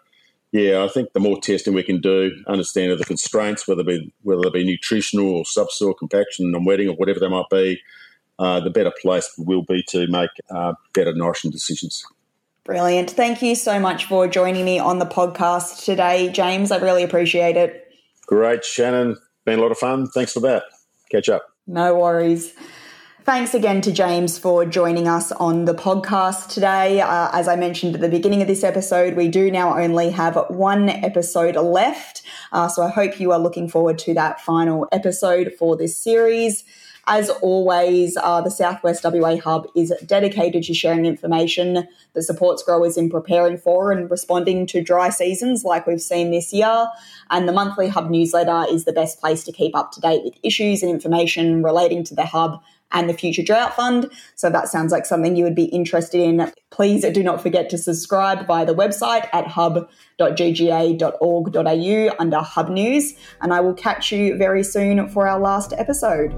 yeah, 0.53 0.83
I 0.83 0.89
think 0.89 1.13
the 1.13 1.21
more 1.21 1.41
testing 1.41 1.75
we 1.75 1.83
can 1.83 2.01
do, 2.01 2.33
understanding 2.49 2.97
the 2.99 3.05
constraints, 3.05 3.69
whether 3.69 3.83
it 3.83 3.87
be 3.87 4.13
whether 4.23 4.43
they 4.43 4.51
be 4.51 4.65
nutritional 4.65 5.29
or 5.29 5.45
subsoil 5.45 5.95
compaction 5.95 6.53
and 6.55 6.67
wetting 6.67 6.89
or 6.89 6.97
whatever 6.97 7.21
they 7.21 7.29
might 7.29 7.49
be, 7.51 7.81
uh, 8.39 8.59
the 8.59 8.71
better 8.71 8.93
place 9.01 9.33
we'll 9.39 9.63
be 9.63 9.83
to 9.89 10.09
make 10.09 10.31
uh, 10.51 10.75
better 10.93 11.15
nourishing 11.15 11.51
decisions. 11.51 12.05
Brilliant. 12.65 13.11
Thank 13.11 13.43
you 13.43 13.55
so 13.55 13.79
much 13.79 14.07
for 14.07 14.27
joining 14.27 14.65
me 14.65 14.79
on 14.79 14.99
the 14.99 15.07
podcast 15.07 15.85
today, 15.85 16.31
James. 16.31 16.71
I 16.73 16.79
really 16.79 17.03
appreciate 17.03 17.57
it. 17.57 17.93
Great, 18.27 18.65
Shannon. 18.65 19.17
Been 19.45 19.59
a 19.59 19.63
lot 19.63 19.71
of 19.71 19.79
fun. 19.79 20.09
Thanks 20.09 20.33
for 20.33 20.41
that. 20.41 20.65
Catch 21.11 21.29
up. 21.29 21.47
No 21.67 21.97
worries. 21.97 22.55
Thanks 23.25 23.53
again 23.53 23.83
to 23.83 23.93
James 23.93 24.39
for 24.39 24.65
joining 24.65 25.07
us 25.07 25.31
on 25.33 25.67
the 25.67 25.75
podcast 25.75 26.49
today. 26.49 27.03
Uh, 27.03 27.29
as 27.33 27.49
I 27.49 27.57
mentioned 27.57 27.95
at 27.95 28.01
the 28.01 28.09
beginning 28.09 28.41
of 28.41 28.49
this 28.49 28.65
episode, 28.65 29.15
we 29.15 29.29
do 29.29 29.51
now 29.51 29.79
only 29.79 30.09
have 30.11 30.43
one 30.49 30.89
episode 30.89 31.55
left. 31.57 32.23
Uh, 32.51 32.67
so 32.69 32.83
I 32.83 32.89
hope 32.89 33.21
you 33.21 33.31
are 33.33 33.39
looking 33.39 33.69
forward 33.69 33.99
to 34.01 34.15
that 34.15 34.41
final 34.41 34.89
episode 34.91 35.53
for 35.59 35.77
this 35.77 35.97
series. 35.97 36.65
As 37.07 37.29
always, 37.29 38.17
uh, 38.17 38.41
the 38.41 38.51
Southwest 38.51 39.05
WA 39.05 39.37
Hub 39.37 39.67
is 39.77 39.93
dedicated 40.07 40.63
to 40.65 40.75
sharing 40.75 41.05
information 41.05 41.89
that 42.15 42.23
supports 42.23 42.63
growers 42.63 42.97
in 42.97 43.11
preparing 43.11 43.59
for 43.59 43.93
and 43.93 44.11
responding 44.11 44.67
to 44.69 44.83
dry 44.83 45.11
seasons 45.11 45.63
like 45.63 45.87
we've 45.87 46.01
seen 46.01 46.31
this 46.31 46.53
year. 46.53 46.89
And 47.31 47.47
the 47.47 47.53
monthly 47.53 47.89
Hub 47.89 48.11
newsletter 48.11 48.65
is 48.71 48.87
the 48.87 48.93
best 48.93 49.21
place 49.21 49.45
to 49.45 49.53
keep 49.53 49.77
up 49.77 49.93
to 49.93 50.01
date 50.01 50.25
with 50.25 50.35
issues 50.43 50.83
and 50.83 50.91
information 50.91 51.63
relating 51.63 52.03
to 52.05 52.15
the 52.15 52.27
Hub 52.27 52.63
and 52.93 53.09
the 53.09 53.15
Future 53.15 53.43
Drought 53.43 53.75
Fund. 53.75 54.11
So 54.35 54.51
that 54.51 54.69
sounds 54.69 54.93
like 54.93 55.07
something 55.07 55.37
you 55.37 55.45
would 55.45 55.55
be 55.55 55.65
interested 55.67 56.21
in. 56.21 56.53
Please 56.71 57.05
do 57.11 57.23
not 57.23 57.41
forget 57.41 57.71
to 57.71 57.79
subscribe 57.79 58.47
via 58.47 58.67
the 58.67 58.75
website 58.75 59.29
at 59.33 59.47
hub.gga.org.au 59.47 59.89
under 62.19 62.39
Hub 62.39 62.69
News. 62.69 63.15
And 63.41 63.53
I 63.53 63.61
will 63.61 63.75
catch 63.75 64.13
you 64.13 64.37
very 64.37 64.63
soon 64.63 65.09
for 65.09 65.29
our 65.29 65.39
last 65.39 65.73
episode. 65.77 66.35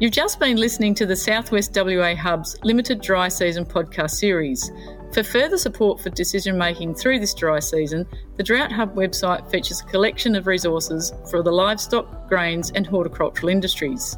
You've 0.00 0.12
just 0.12 0.40
been 0.40 0.56
listening 0.56 0.94
to 0.96 1.06
the 1.06 1.14
Southwest 1.14 1.76
WA 1.76 2.16
Hub's 2.16 2.56
limited 2.64 3.00
dry 3.00 3.28
season 3.28 3.64
podcast 3.64 4.10
series. 4.10 4.68
For 5.12 5.22
further 5.22 5.58
support 5.58 6.00
for 6.00 6.08
decision 6.08 6.56
making 6.56 6.94
through 6.94 7.20
this 7.20 7.34
dry 7.34 7.58
season, 7.58 8.06
the 8.38 8.42
Drought 8.42 8.72
Hub 8.72 8.96
website 8.96 9.50
features 9.50 9.82
a 9.82 9.84
collection 9.84 10.34
of 10.34 10.46
resources 10.46 11.12
for 11.30 11.42
the 11.42 11.52
livestock, 11.52 12.30
grains, 12.30 12.72
and 12.74 12.86
horticultural 12.86 13.50
industries. 13.50 14.16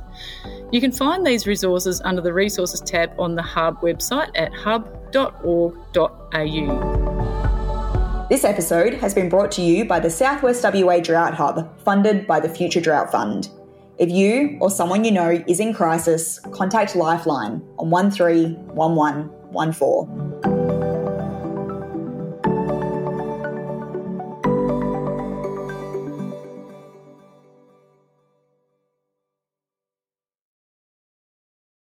You 0.71 0.81
can 0.81 0.93
find 0.93 1.27
these 1.27 1.49
resources 1.49 2.01
under 2.05 2.23
the 2.23 2.33
Resources 2.33 2.81
tab 2.81 3.11
on 3.19 3.35
the 3.35 3.43
Hub 3.43 3.81
website 3.81 4.31
at 4.37 4.55
hub.org.au. 4.55 5.67
This 8.31 8.45
episode 8.45 8.95
has 8.95 9.13
been 9.15 9.29
brought 9.29 9.51
to 9.53 9.63
you 9.63 9.85
by 9.85 9.99
the 9.99 10.11
Southwest 10.11 10.63
WA 10.63 11.01
Drought 11.01 11.35
Hub, 11.35 11.77
funded 11.81 12.29
by 12.29 12.39
the 12.39 12.49
Future 12.49 12.81
Drought 12.81 13.11
Fund. 13.11 13.49
If 13.99 14.11
you 14.11 14.59
or 14.61 14.71
someone 14.71 15.05
you 15.05 15.11
know 15.11 15.43
is 15.49 15.59
in 15.59 15.75
crisis, 15.75 16.39
contact 16.53 16.95
Lifeline 16.95 17.63
on 17.79 17.91
131114. 17.91 20.54